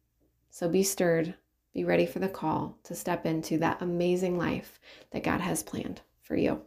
So 0.51 0.69
be 0.69 0.83
stirred, 0.83 1.35
be 1.75 1.85
ready 1.85 2.07
for 2.07 2.19
the 2.19 2.29
call 2.29 2.79
to 2.85 2.95
step 2.95 3.27
into 3.27 3.59
that 3.59 3.83
amazing 3.83 4.39
life 4.39 4.81
that 5.11 5.23
God 5.23 5.41
has 5.41 5.63
planned 5.63 6.01
for 6.23 6.35
you. 6.35 6.63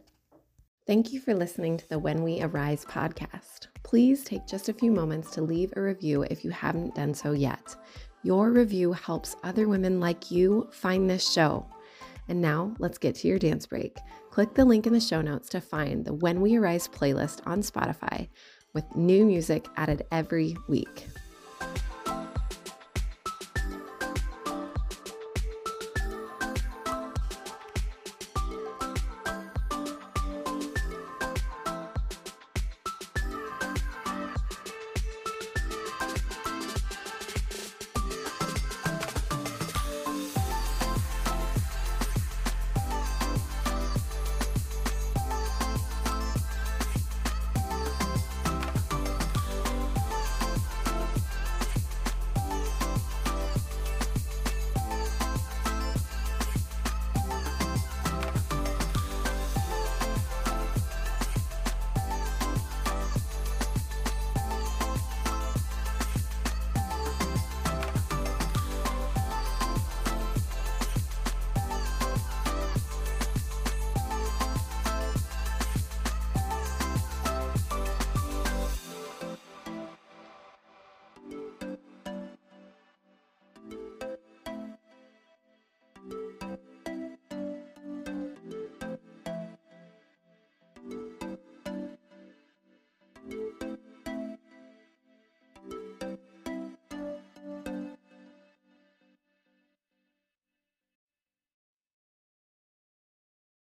Thank 0.86 1.12
you 1.12 1.20
for 1.20 1.34
listening 1.34 1.76
to 1.76 1.88
the 1.88 1.98
When 1.98 2.22
We 2.22 2.40
Arise 2.42 2.84
podcast. 2.84 3.68
Please 3.82 4.24
take 4.24 4.46
just 4.46 4.68
a 4.68 4.72
few 4.72 4.90
moments 4.90 5.30
to 5.32 5.42
leave 5.42 5.72
a 5.76 5.82
review 5.82 6.22
if 6.22 6.44
you 6.44 6.50
haven't 6.50 6.94
done 6.94 7.14
so 7.14 7.32
yet. 7.32 7.76
Your 8.22 8.50
review 8.50 8.92
helps 8.92 9.36
other 9.42 9.68
women 9.68 10.00
like 10.00 10.30
you 10.30 10.68
find 10.72 11.08
this 11.08 11.30
show. 11.30 11.66
And 12.28 12.40
now 12.40 12.74
let's 12.78 12.98
get 12.98 13.14
to 13.16 13.28
your 13.28 13.38
dance 13.38 13.66
break. 13.66 13.98
Click 14.32 14.54
the 14.54 14.64
link 14.64 14.86
in 14.86 14.94
the 14.94 14.98
show 15.00 15.20
notes 15.20 15.50
to 15.50 15.60
find 15.60 16.06
the 16.06 16.14
When 16.14 16.40
We 16.40 16.56
Arise 16.56 16.88
playlist 16.88 17.46
on 17.46 17.60
Spotify 17.60 18.30
with 18.72 18.96
new 18.96 19.26
music 19.26 19.66
added 19.76 20.06
every 20.10 20.56
week. 20.68 21.06